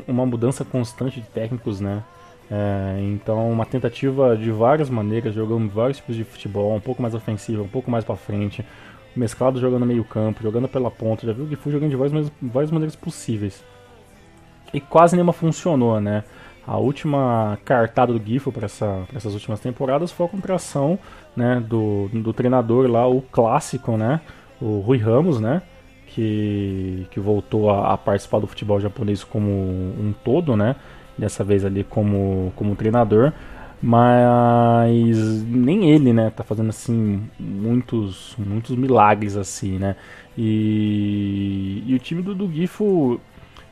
[0.08, 2.04] uma mudança constante de técnicos, né?
[2.50, 7.14] É, então, uma tentativa de várias maneiras, jogando vários tipos de futebol, um pouco mais
[7.16, 8.66] ofensivo, um pouco mais para frente,
[9.16, 12.72] mesclado jogando meio campo, jogando pela ponta, já viu o GIF jogando de várias, várias
[12.72, 13.64] maneiras possíveis.
[14.74, 16.24] E quase nenhuma funcionou, né?
[16.66, 21.00] A última cartada do Gifo para essa, essas últimas temporadas foi a contração
[21.36, 24.22] né, do, do treinador lá, o clássico, né,
[24.62, 25.64] o Rui Ramos, né,
[26.08, 30.76] que, que voltou a, a, participar do futebol japonês como um todo, né,
[31.18, 33.34] dessa vez ali como, como treinador,
[33.82, 39.96] mas nem ele, né, tá fazendo assim muitos muitos milagres assim, né,
[40.38, 43.20] e, e o time do, do Gifo,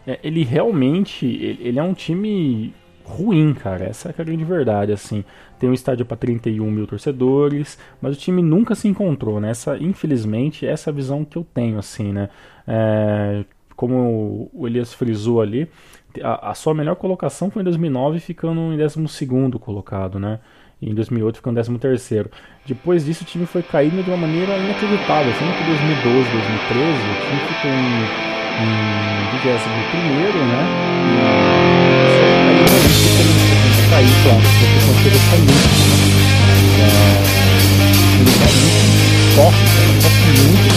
[0.05, 2.73] é, ele realmente, ele, ele é um time
[3.09, 3.85] ruim, cara.
[3.85, 5.23] Essa é a grande verdade, assim.
[5.57, 9.49] Tem um estádio para 31 mil torcedores, mas o time nunca se encontrou, né?
[9.49, 12.29] Essa, infelizmente, essa é visão que eu tenho, assim, né?
[12.67, 13.43] É,
[13.75, 15.67] como o Elias frisou ali,
[16.21, 20.39] a, a, sua melhor colocação foi em 2009, ficando em 12 colocado, né?
[20.81, 22.25] E em 2008 ficando em 13
[22.65, 25.33] Depois disso o time foi caindo de uma maneira inacreditável.
[25.33, 28.75] Sendo que 2012, 2013 o time ficou em, em
[29.31, 29.55] 21
[30.45, 30.63] né?
[30.99, 31.23] E
[32.11, 35.47] só caiu ali, ficou cair, claro, porque questão interessante.
[35.47, 35.59] Né?
[36.79, 36.91] É,
[38.19, 38.83] ele tá muito
[39.35, 40.67] forte, ele foca muito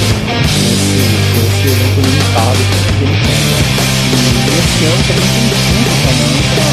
[0.63, 3.41] nesse, evento limitado que ele tem.
[3.43, 3.59] Né?
[4.13, 6.67] E esse ano também tem tudo também pra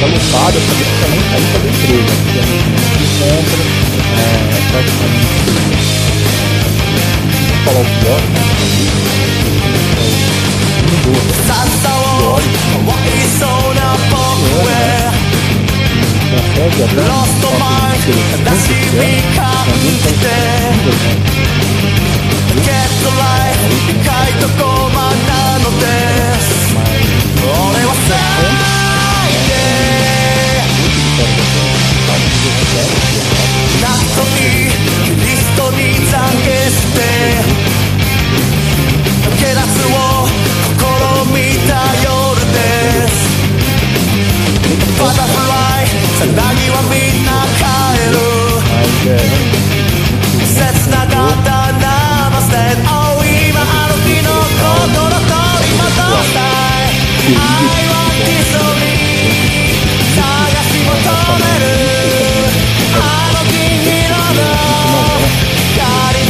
[0.00, 3.62] tá lotada, saber que também sair para a empresa, porque a gente compra,
[4.14, 4.30] é,
[4.70, 5.34] praticamente
[7.64, 8.20] para o pior.
[17.08, 18.04] Lost the mind
[18.44, 20.76] that she becomes dead
[22.64, 24.96] Get the light, 深いとこま
[25.26, 25.84] なので
[26.40, 26.44] す
[27.42, 27.48] 俺
[27.84, 28.12] は最
[29.48, 29.52] 低
[33.82, 33.84] 夏
[34.16, 35.23] といい
[35.64, 36.12] トに懺
[36.44, 37.00] 悔して
[39.40, 39.72] け出す。
[39.86, 39.96] を
[40.28, 40.84] 試
[41.32, 41.36] み
[41.68, 41.72] た
[42.04, 42.08] 夜
[42.52, 42.60] で
[43.08, 43.12] す。
[45.00, 45.52] バタフラ
[45.82, 45.86] イ
[46.18, 47.64] さなぎはみんな帰
[48.12, 48.16] る
[50.44, 50.52] 切
[50.90, 51.84] なかったナ
[52.30, 52.54] マステ
[52.84, 52.92] お
[53.24, 54.28] 今あの日の
[54.60, 55.32] 心と
[55.72, 57.40] 今どうしたい愛
[57.88, 57.92] は
[58.26, 59.04] ディソリー
[60.84, 61.83] voltou para a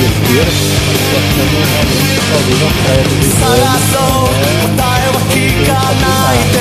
[0.00, 0.42] ですよ
[3.40, 3.44] 探
[3.92, 4.32] そう
[4.76, 5.36] 答えは聞
[5.66, 5.68] か
[6.00, 6.58] ないで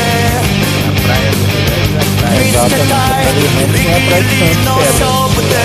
[2.40, 5.56] 見つけたいギリギリの勝負で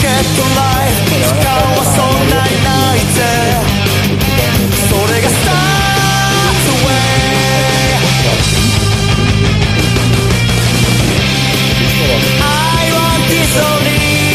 [0.00, 3.18] ゲットライフ時間はそんなにないぜ
[4.88, 5.54] それがスター
[6.66, 7.06] トウェイ
[12.42, 14.34] 「I want this only」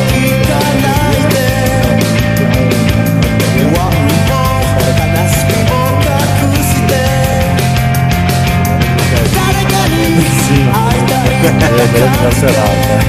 [11.43, 11.51] é
[12.23, 12.99] nacional, né?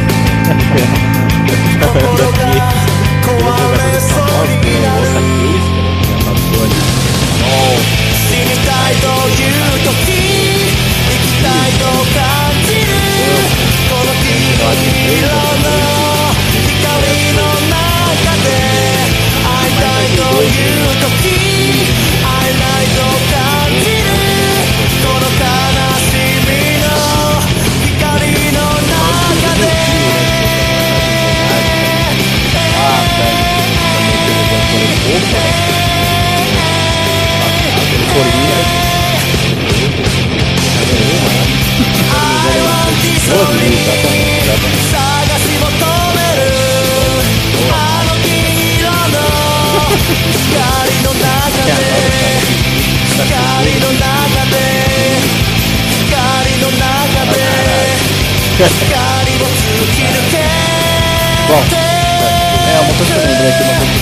[1.81, 5.83] Tá vendo aqui aquele jogador famoso do Los Angeles, né?
[6.01, 6.81] Que já passou ali.
[7.45, 8.03] Oh.
[8.23, 11.85] 死にたいという時生きたいと
[12.17, 12.25] 感
[12.65, 12.97] じる
[13.91, 15.29] この黄色
[15.61, 15.77] の
[16.57, 17.05] 光
[17.37, 18.49] の中で
[19.45, 21.29] 会いたいという時
[22.25, 23.22] 会えないと
[58.63, 60.37] 光を突き抜け
[61.77, 62.02] て
[62.83, 63.93] calma, eu tô te lembrando aqui uma coisa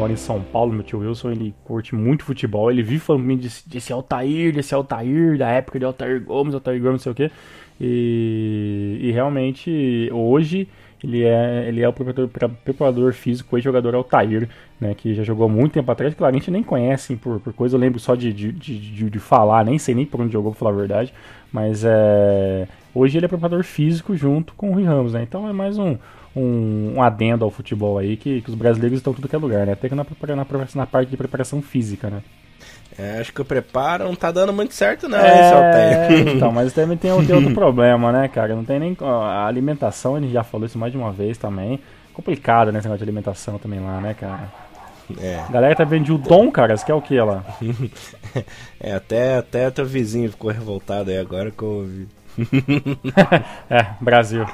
[0.00, 3.68] mora em São Paulo, meu tio Wilson, ele curte muito futebol, ele vive falando desse,
[3.68, 7.30] desse Altair, desse Altair, da época de Altair Gomes, Altair Gomes, não sei o que
[7.78, 10.66] E, e realmente, hoje,
[11.02, 12.28] ele é, ele é o preparador,
[12.64, 14.48] preparador físico e jogador Altair,
[14.80, 16.14] né, que já jogou muito tempo atrás.
[16.14, 19.18] Claro, a gente nem conhece por, por coisa, eu lembro só de, de, de, de,
[19.18, 21.14] falar, nem sei nem por onde jogou, pra falar a verdade.
[21.52, 25.22] Mas é, hoje ele é preparador físico junto com o Rui Ramos, né?
[25.22, 25.96] Então é mais um,
[26.36, 29.66] um, um adendo ao futebol aí, que, que os brasileiros estão tudo que é lugar,
[29.66, 29.72] né?
[29.72, 32.22] Até que na, na, na parte de preparação física, né?
[32.98, 36.72] É, acho que o preparo não tá dando muito certo, não, é, hein, Então, mas
[36.72, 38.54] também tem, tem outro problema, né, cara?
[38.54, 38.96] Não tem nem.
[39.00, 41.80] A alimentação, a gente já falou isso mais de uma vez também.
[42.12, 44.52] Complicado, né, esse negócio de alimentação também lá, né, cara?
[45.18, 45.40] É.
[45.48, 46.76] A galera tá vendo o dom, cara.
[46.76, 47.44] Você quer o que lá?
[48.78, 52.08] é, até, até teu vizinho ficou revoltado aí agora que eu ouvi.
[53.68, 54.46] é, Brasil.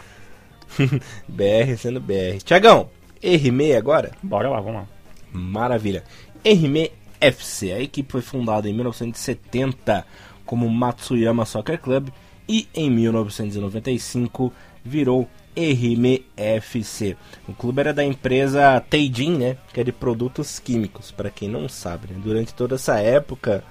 [1.28, 2.38] BR sendo BR.
[2.44, 2.88] Tiagão,
[3.22, 4.12] R6 agora?
[4.22, 4.86] Bora lá, vamos lá.
[5.32, 6.04] Maravilha.
[6.44, 7.72] R6 FC.
[7.72, 10.06] A equipe foi fundada em 1970
[10.44, 12.08] como Matsuyama Soccer Club
[12.48, 14.52] e em 1995
[14.84, 17.16] virou Erime FC.
[17.48, 21.68] O clube era da empresa Teijin, né, que é de produtos químicos, para quem não
[21.68, 22.12] sabe.
[22.12, 22.20] Né?
[22.22, 23.64] Durante toda essa época,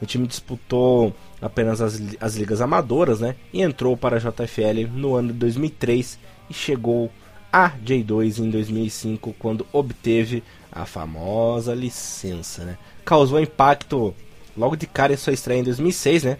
[0.00, 5.14] o time disputou apenas as, as ligas amadoras, né, e entrou para a JFL no
[5.14, 6.18] ano de 2003
[6.50, 7.10] e chegou
[7.52, 10.42] a J2 em 2005, quando obteve
[10.72, 12.78] a famosa licença, né.
[13.04, 14.14] Causou impacto
[14.56, 16.38] logo de cara em sua estreia em 2006, né.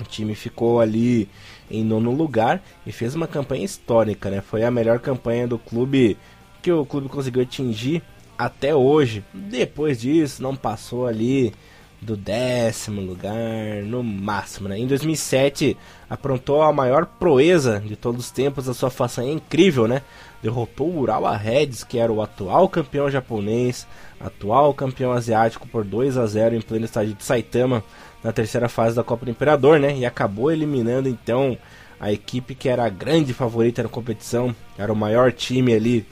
[0.00, 1.28] O time ficou ali
[1.70, 4.40] em nono lugar e fez uma campanha histórica, né?
[4.40, 6.16] Foi a melhor campanha do clube
[6.62, 8.02] que o clube conseguiu atingir
[8.36, 9.24] até hoje.
[9.34, 11.52] Depois disso, não passou ali
[12.00, 14.68] do décimo lugar no máximo.
[14.68, 14.78] Né?
[14.78, 15.76] Em 2007,
[16.08, 18.68] aprontou a maior proeza de todos os tempos.
[18.68, 20.02] A sua façanha incrível, né?
[20.42, 23.86] Derrotou o Urawa Reds, que era o atual campeão japonês,
[24.20, 27.82] atual campeão asiático por 2 a 0 em pleno estádio de Saitama
[28.22, 29.96] na terceira fase da Copa do Imperador, né?
[29.96, 31.58] E acabou eliminando então
[32.00, 36.06] a equipe que era a grande favorita na competição, era o maior time ali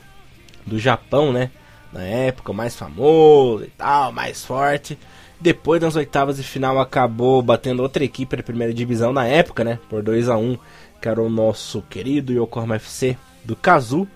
[0.67, 1.51] do Japão, né?
[1.93, 4.99] Na época, o mais famoso e tal, mais forte.
[5.41, 9.79] Depois das oitavas de final acabou batendo outra equipe da primeira divisão na época, né?
[9.89, 10.59] Por 2 a 1
[11.01, 14.09] que era o nosso querido Yokohama FC do Kazu.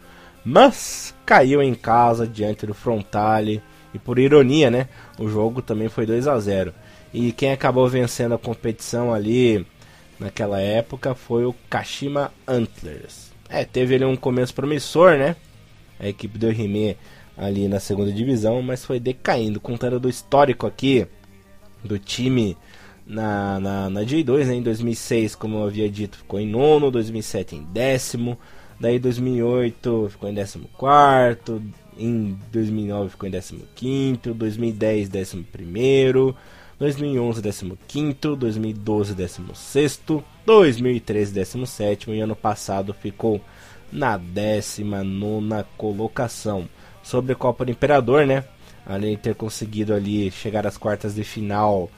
[0.43, 3.63] Mas caiu em casa diante do Frontale.
[3.93, 4.89] E por ironia, né?
[5.19, 6.73] O jogo também foi 2 a 0
[7.13, 9.67] e quem acabou vencendo a competição ali
[10.19, 13.31] naquela época foi o Kashima Antlers.
[13.49, 15.35] É, teve ali um começo promissor, né?
[15.99, 16.97] A equipe do Rime
[17.37, 19.61] ali na segunda divisão, mas foi decaindo.
[19.61, 21.07] Contando do histórico aqui
[21.83, 22.57] do time
[23.07, 24.55] na, na, na J2, né?
[24.55, 28.39] Em 2006, como eu havia dito, ficou em nono, 2007 em décimo,
[28.79, 31.63] daí 2008 ficou em décimo quarto,
[31.99, 36.37] em 2009 ficou em décimo quinto, 2010 décimo primeiro,
[36.79, 43.41] 2011 15º, 2012 16º, 2013 17º e ano passado ficou
[43.93, 46.69] na 19ª colocação.
[47.11, 48.45] Sobre a Copa do Imperador, né?
[48.87, 51.91] Além de ter conseguido ali chegar às quartas de final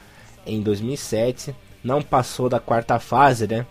[0.47, 1.55] em 2007,
[1.85, 3.67] não passou da quarta fase, né?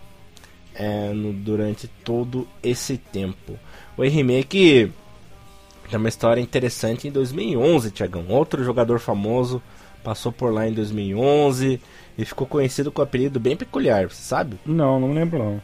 [0.74, 3.58] É, no, durante todo esse tempo.
[3.96, 4.90] O remake
[5.90, 8.24] tem uma história interessante em 2011, Tiagão.
[8.28, 9.60] Outro jogador famoso
[10.02, 11.80] Passou por lá em 2011
[12.18, 14.58] e ficou conhecido com um apelido bem peculiar, você sabe?
[14.66, 15.62] Não, não lembro não.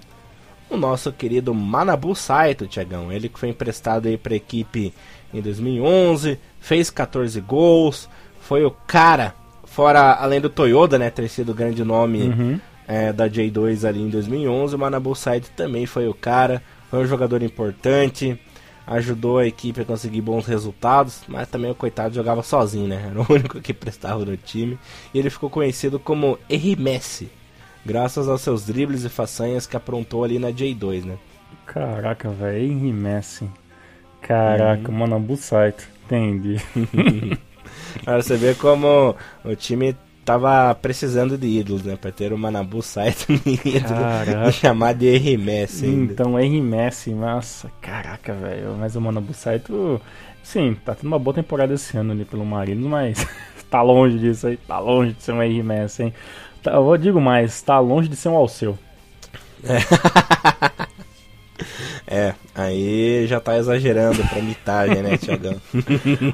[0.71, 3.11] O nosso querido Manabu Saito, Tiagão.
[3.11, 4.95] Ele que foi emprestado aí para a equipe
[5.33, 8.09] em 2011, fez 14 gols,
[8.41, 12.61] foi o cara, fora além do Toyota, né, ter sido o grande nome uhum.
[12.87, 17.07] é, da J2 ali em 2011, o Manabu Saito também foi o cara, foi um
[17.07, 18.39] jogador importante,
[18.89, 23.09] ajudou a equipe a conseguir bons resultados, mas também o coitado jogava sozinho, né?
[23.11, 24.79] Era o único que prestava no time.
[25.13, 27.31] E ele ficou conhecido como Henry Messi,
[27.85, 31.19] graças aos seus dribles e façanhas que aprontou ali na J2, né?
[31.67, 33.49] Caraca, velho, Henry Messi.
[34.23, 34.99] Caraca, uhum.
[34.99, 35.87] mano, Saito.
[36.07, 36.57] Entendi.
[38.05, 39.15] Cara, você vê como
[39.45, 39.95] o time
[40.25, 41.97] tava precisando de ídolos, né?
[41.97, 45.39] Pra ter o Manabu Saito ídolo e chamar de R.
[45.39, 45.87] Messi.
[45.87, 46.13] Ainda.
[46.13, 46.61] Então, R.
[46.61, 48.77] Messi, nossa, caraca, velho.
[48.79, 50.01] Mas o Manabu Saito,
[50.43, 53.27] sim, tá tendo uma boa temporada esse ano ali pelo Marinos, mas
[53.71, 55.63] tá longe disso aí, tá longe de ser um R.
[55.63, 56.15] Messi, hein?
[56.63, 58.79] Tá, eu digo mais, tá longe de ser um Alceu.
[59.65, 59.79] É.
[62.11, 65.57] é, aí já tá exagerando pra mitagem, né, Tiagão?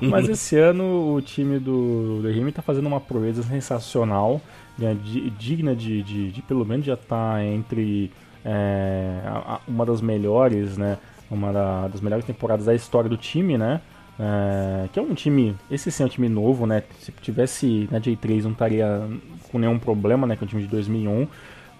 [0.08, 4.40] Mas esse ano o time do, do Remy tá fazendo uma proeza sensacional,
[4.78, 4.96] né,
[5.36, 8.12] digna de, de, de, pelo menos já tá entre
[8.44, 9.20] é,
[9.66, 10.96] uma das melhores, né?
[11.28, 13.80] Uma da, das melhores temporadas da história do time, né?
[14.16, 16.84] É, que é um time, esse sim é um time novo, né?
[17.00, 19.08] Se tivesse na J3 não estaria
[19.50, 20.36] com nenhum problema, né?
[20.36, 21.26] Que é um time de 2001,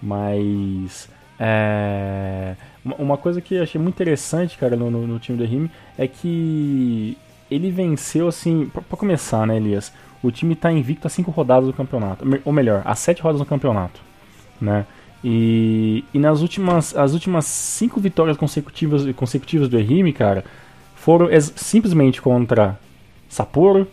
[0.01, 1.07] mas
[1.39, 2.55] é,
[2.97, 6.07] uma coisa que eu achei muito interessante, cara, no, no, no time do Rime é
[6.07, 7.17] que
[7.49, 9.91] ele venceu, assim, pra, começar, né, Elias?
[10.21, 13.49] O time tá invicto a cinco rodadas do campeonato, ou melhor, a sete rodadas do
[13.49, 14.01] campeonato,
[14.61, 14.85] né?
[15.23, 20.43] E, e nas últimas, as últimas cinco vitórias consecutivas, consecutivas do Erime, cara,
[20.95, 22.79] foram simplesmente contra
[23.27, 23.87] Sapporo,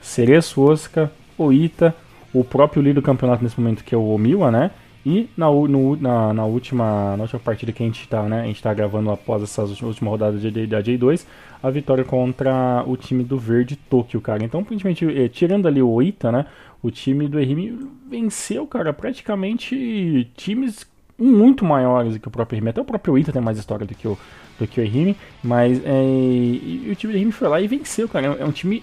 [0.00, 1.94] Cereço Osaka, Oita,
[2.32, 4.70] o próprio líder do campeonato nesse momento, que é o Omiwa, né?
[5.06, 8.46] E na, no, na, na, última, na última partida que a gente está né, a
[8.46, 11.24] gente tá gravando após últimas, última rodada de, da J2,
[11.62, 14.42] a vitória contra o time do Verde Tóquio, cara.
[14.42, 16.46] Então, aparentemente, eh, tirando ali o Oita, né,
[16.82, 20.84] o time do Erimi venceu, cara, praticamente times
[21.16, 22.70] muito maiores do que o próprio Erimi.
[22.70, 24.18] Até o próprio Oita tem mais história do que o,
[24.58, 28.08] do que o Erimi, mas é, e, o time do Erimi foi lá e venceu,
[28.08, 28.26] cara.
[28.40, 28.82] É um time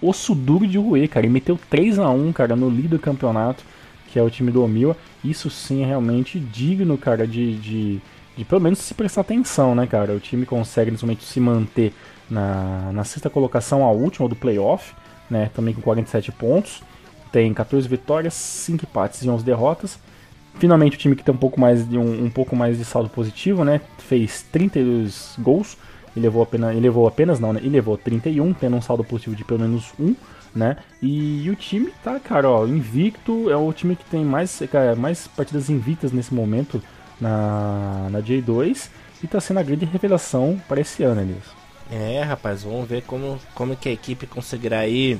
[0.00, 1.26] osso duro de roer, cara.
[1.26, 3.64] Ele meteu 3 a 1 cara, no líder do campeonato
[4.08, 4.96] que é o time do Omiwa.
[5.24, 8.00] Isso sim é realmente digno, cara, de, de,
[8.36, 10.12] de, pelo menos se prestar atenção, né, cara?
[10.12, 11.92] O time consegue nesse momento se manter
[12.30, 14.94] na, na sexta colocação, a última do playoff,
[15.28, 15.50] né?
[15.54, 16.82] Também com 47 pontos.
[17.32, 19.98] Tem 14 vitórias, 5 empates e 11 derrotas.
[20.54, 23.08] Finalmente o time que tem um pouco mais de um, um pouco mais de saldo
[23.08, 23.80] positivo, né?
[23.98, 25.76] Fez 32 gols.
[26.16, 27.60] Ele levou apenas, ele levou apenas não, né?
[27.60, 30.14] Ele levou 31, tendo um saldo positivo de pelo menos 1
[30.58, 30.76] né?
[31.00, 34.96] E, e, o time tá, cara, ó, invicto, é o time que tem mais, cara,
[34.96, 36.82] mais partidas invictas nesse momento
[37.20, 38.88] na, na J2
[39.22, 41.44] e tá sendo a grande revelação para esse ano, Elias.
[41.90, 45.18] É, rapaz, vamos ver como, como que a equipe conseguirá aí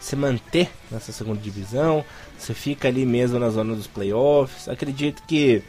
[0.00, 2.04] se manter nessa segunda divisão,
[2.38, 4.68] se fica ali mesmo na zona dos playoffs.
[4.68, 5.62] Acredito que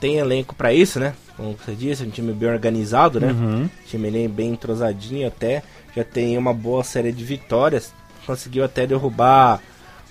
[0.00, 1.14] tem elenco para isso, né?
[1.36, 3.32] Como você disse, um time bem organizado, né?
[3.32, 3.68] Uhum.
[3.86, 5.62] Time bem entrosadinho até.
[5.94, 7.92] Já tem uma boa série de vitórias
[8.24, 9.60] conseguiu até derrubar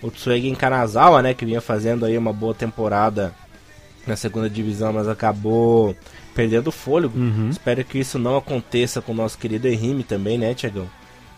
[0.02, 3.34] o Tsuegen Kanazawa, né, que vinha fazendo aí uma boa temporada
[4.06, 5.96] na segunda divisão, mas acabou
[6.36, 7.18] perdendo fôlego.
[7.18, 7.50] Uhum.
[7.50, 10.90] Espero que isso não aconteça com o nosso querido Henrique também, né, Tiagão?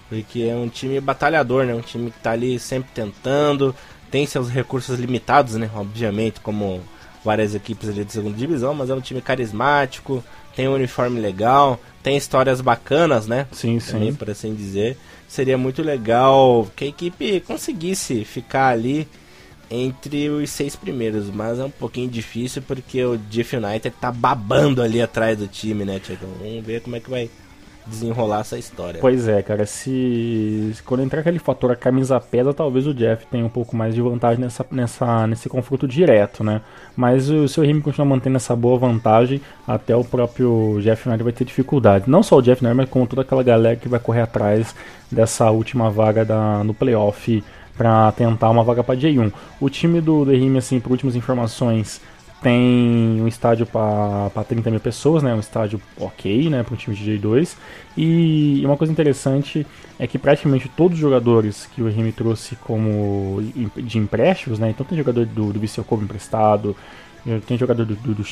[0.10, 1.74] Porque é um time batalhador, né?
[1.74, 3.76] Um time que tá ali sempre tentando,
[4.10, 5.70] tem seus recursos limitados, né?
[5.76, 6.82] Obviamente, como
[7.24, 10.24] várias equipes ali de segunda divisão, mas é um time carismático,
[10.56, 13.48] tem um uniforme legal, tem histórias bacanas, né?
[13.52, 14.16] Sim, Também, sim.
[14.16, 14.98] por assim dizer
[15.28, 19.08] seria muito legal que a equipe conseguisse ficar ali
[19.70, 24.82] entre os seis primeiros, mas é um pouquinho difícil porque o Jeff United tá babando
[24.82, 26.28] ali atrás do time, né, Tiago?
[26.40, 27.30] Vamos ver como é que vai
[27.88, 29.00] desenrolar essa história.
[29.00, 33.46] Pois é, cara, se, quando entrar aquele fator a camisa pesa, talvez o Jeff tenha
[33.46, 36.62] um pouco mais de vantagem nessa, nessa, nesse confronto direto, né?
[36.96, 41.34] Mas o seu Remy continua mantendo essa boa vantagem, até o próprio Jeff United vai
[41.34, 42.10] ter dificuldade.
[42.10, 44.76] Não só o Jeff United, mas como toda aquela galera que vai correr atrás
[45.12, 47.44] dessa última vaga da, no playoff
[47.78, 49.32] para tentar uma vaga para J1.
[49.60, 52.02] O time do, do Remy, assim, por últimas informações,
[52.46, 55.34] tem um estádio para 30 mil pessoas, né?
[55.34, 56.62] Um estádio ok, né?
[56.62, 57.56] Para um time de J2.
[57.98, 59.66] E uma coisa interessante
[59.98, 63.42] é que praticamente todos os jogadores que o RM trouxe como
[63.78, 64.70] de empréstimos, né?
[64.70, 66.76] Então tem jogador do, do Viseu emprestado,
[67.48, 68.24] tem jogador do, do, do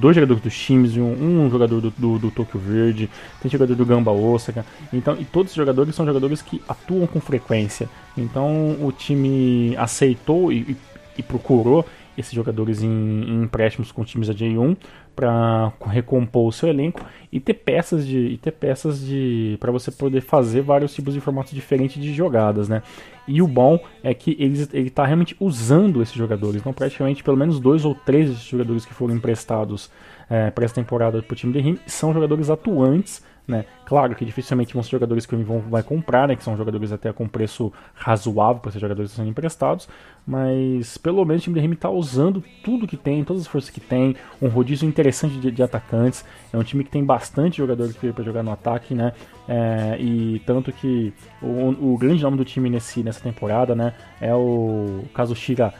[0.00, 3.08] dois jogadores do Shims, um, um jogador do, do, do Tokyo Verde,
[3.40, 4.66] tem jogador do Gamba Osaka.
[4.92, 7.88] Então, e todos os jogadores são jogadores que atuam com frequência.
[8.18, 10.76] Então o time aceitou e, e,
[11.18, 11.86] e procurou
[12.20, 14.76] esses jogadores em, em empréstimos com times da J1
[15.14, 19.90] para recompor o seu elenco e ter peças de e ter peças de para você
[19.90, 22.82] poder fazer vários tipos de formatos diferentes de jogadas, né?
[23.26, 27.36] E o bom é que ele ele está realmente usando esses jogadores, então praticamente pelo
[27.36, 29.90] menos dois ou três jogadores que foram emprestados
[30.28, 33.64] é, para essa temporada para o time de Rim são jogadores atuantes né?
[33.84, 36.36] Claro que dificilmente vão ser jogadores que o vão, vai comprar, né?
[36.36, 39.88] que são jogadores até com preço razoável para ser jogadores sendo emprestados,
[40.26, 43.68] mas pelo menos o time do RM está usando tudo que tem, todas as forças
[43.68, 47.96] que tem, um rodízio interessante de, de atacantes, é um time que tem bastante jogadores
[47.96, 49.12] para jogar no ataque, né?
[49.48, 54.32] É, e tanto que o, o, grande nome do time nesse, nessa temporada né, é
[54.32, 55.74] o Kazushira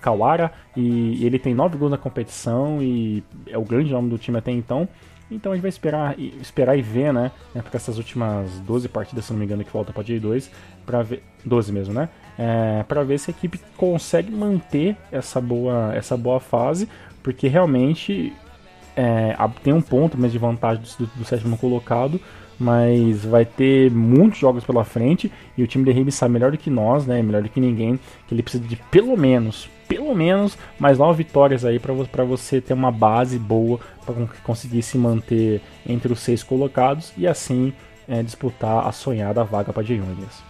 [0.00, 4.38] Kawara, e ele tem nove gols na competição e é o grande nome do time
[4.38, 4.88] até então.
[5.30, 7.30] Então a gente vai esperar, esperar e ver, né?
[7.54, 10.48] né para essas últimas 12 partidas, se não me engano, que falta para J2,
[10.86, 12.08] para ver 12 mesmo, né?
[12.38, 16.88] É, para ver se a equipe consegue manter essa boa, essa boa fase,
[17.22, 18.32] porque realmente
[18.96, 22.20] é, tem um ponto mesmo de vantagem do, do, do sétimo colocado,
[22.58, 26.58] mas vai ter muitos jogos pela frente e o time de Ribes sabe melhor do
[26.58, 27.22] que nós, né?
[27.22, 31.64] Melhor do que ninguém, que ele precisa de pelo menos, pelo menos mais nove vitórias
[31.64, 33.78] aí para você ter uma base boa
[34.12, 37.72] para conseguir se manter entre os seis colocados e assim
[38.08, 40.42] é, disputar a sonhada vaga para Juniors.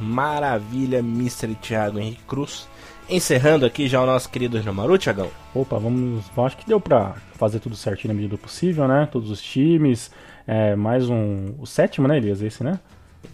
[0.00, 1.54] Maravilha, Mr.
[1.54, 2.68] Thiago Henrique Cruz.
[3.08, 5.30] Encerrando aqui já o nosso querido Renomaru, Thiagão.
[5.54, 6.24] Opa, vamos.
[6.36, 9.08] Acho que deu pra fazer tudo certinho na medida do possível, né?
[9.10, 10.10] Todos os times.
[10.46, 11.54] É, mais um.
[11.58, 12.40] O sétimo, né, Elias?
[12.40, 12.78] Esse, né?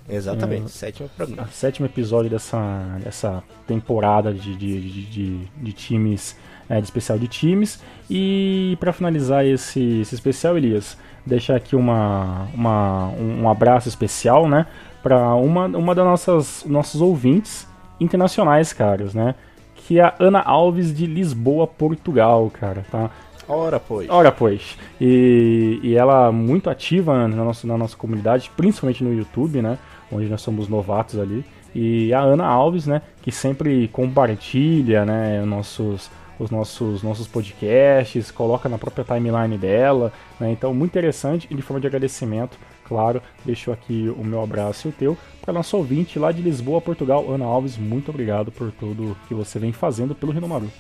[0.09, 1.49] Exatamente, é, sétimo programa.
[1.53, 6.37] Sétimo episódio dessa, dessa temporada de, de, de, de, de times,
[6.69, 7.83] é, de especial de times.
[8.11, 14.67] E para finalizar esse, esse especial, Elias, deixar aqui uma, uma, um abraço especial, né?
[15.03, 17.67] Para uma, uma das nossas nossos ouvintes
[18.01, 19.35] internacionais, caros, né?
[19.75, 23.11] Que é a Ana Alves de Lisboa, Portugal, cara, tá?
[23.49, 24.11] Ora, pois.
[24.11, 24.77] Ora, pois.
[25.01, 29.79] E, e ela muito ativa na nossa, na nossa comunidade, principalmente no YouTube, né?
[30.13, 31.45] Onde nós somos novatos ali.
[31.75, 33.01] E a Ana Alves, né?
[33.23, 35.43] Que sempre compartilha, né?
[35.47, 40.51] Nossos, os nossos, nossos podcasts, coloca na própria timeline dela, né?
[40.51, 44.91] Então, muito interessante e de forma de agradecimento, claro, deixo aqui o meu abraço e
[44.91, 45.19] o teu
[45.49, 49.59] para nosso ouvinte lá de Lisboa, Portugal, Ana Alves, muito obrigado por tudo que você
[49.59, 50.71] vem fazendo pelo Renomaru.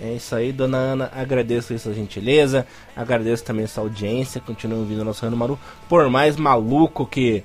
[0.00, 1.10] É isso aí, dona Ana.
[1.14, 2.66] Agradeço a sua gentileza.
[2.96, 4.40] Agradeço também a sua audiência.
[4.40, 5.56] Continue ouvindo o nosso Rano Maru.
[5.88, 7.44] Por mais maluco que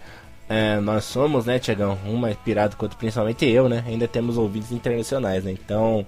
[0.50, 1.96] é, nós somos, né, Tiagão?
[2.04, 3.84] Um mais pirado quanto principalmente eu, né?
[3.86, 5.52] Ainda temos ouvidos internacionais, né?
[5.52, 6.04] Então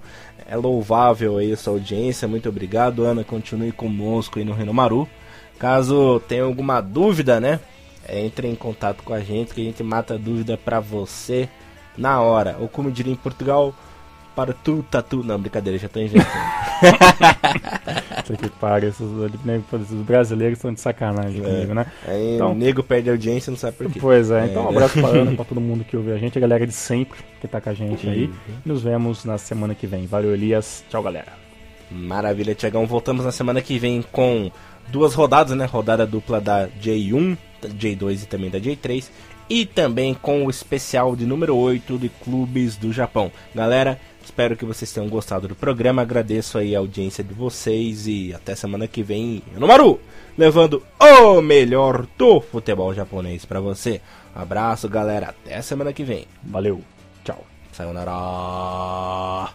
[0.48, 2.28] é louvável aí a sua audiência.
[2.28, 3.24] Muito obrigado, Ana.
[3.24, 5.08] Continue conosco aí no Reno Maru.
[5.58, 7.60] Caso tenha alguma dúvida, né?
[8.04, 11.48] É, entre em contato com a gente que a gente mata a dúvida pra você
[11.96, 12.56] na hora.
[12.60, 13.74] Ou como diria em Portugal
[14.34, 15.22] para tu, tatu.
[15.22, 16.28] Não, brincadeira, já tô inventando.
[18.22, 19.06] Isso aqui paga, esses,
[19.82, 21.44] esses brasileiros estão de sacanagem é.
[21.44, 21.86] comigo, né?
[22.06, 23.98] Aí então, o nego perde audiência não sabe por quê.
[24.00, 24.68] Pois é, então um é.
[24.70, 27.48] abraço pra Ana, pra todo mundo que ouve a gente, a galera de sempre que
[27.48, 28.26] tá com a gente aí.
[28.26, 28.32] Uhum.
[28.64, 30.06] Nos vemos na semana que vem.
[30.06, 30.84] Valeu, Elias.
[30.88, 31.32] Tchau, galera.
[31.90, 32.86] Maravilha, Tiagão.
[32.86, 34.50] Voltamos na semana que vem com
[34.88, 35.64] duas rodadas, né?
[35.64, 39.10] Rodada dupla da J1, J2 e também da J3.
[39.50, 43.30] E também com o especial de número 8 de clubes do Japão.
[43.54, 46.02] Galera, Espero que vocês tenham gostado do programa.
[46.02, 50.00] Agradeço aí a audiência de vocês e até semana que vem no Maru,
[50.38, 54.00] levando o melhor do futebol japonês para você.
[54.34, 55.28] Abraço, galera.
[55.28, 56.26] Até semana que vem.
[56.42, 56.82] Valeu.
[57.24, 57.44] Tchau.
[57.72, 59.52] Sayonara.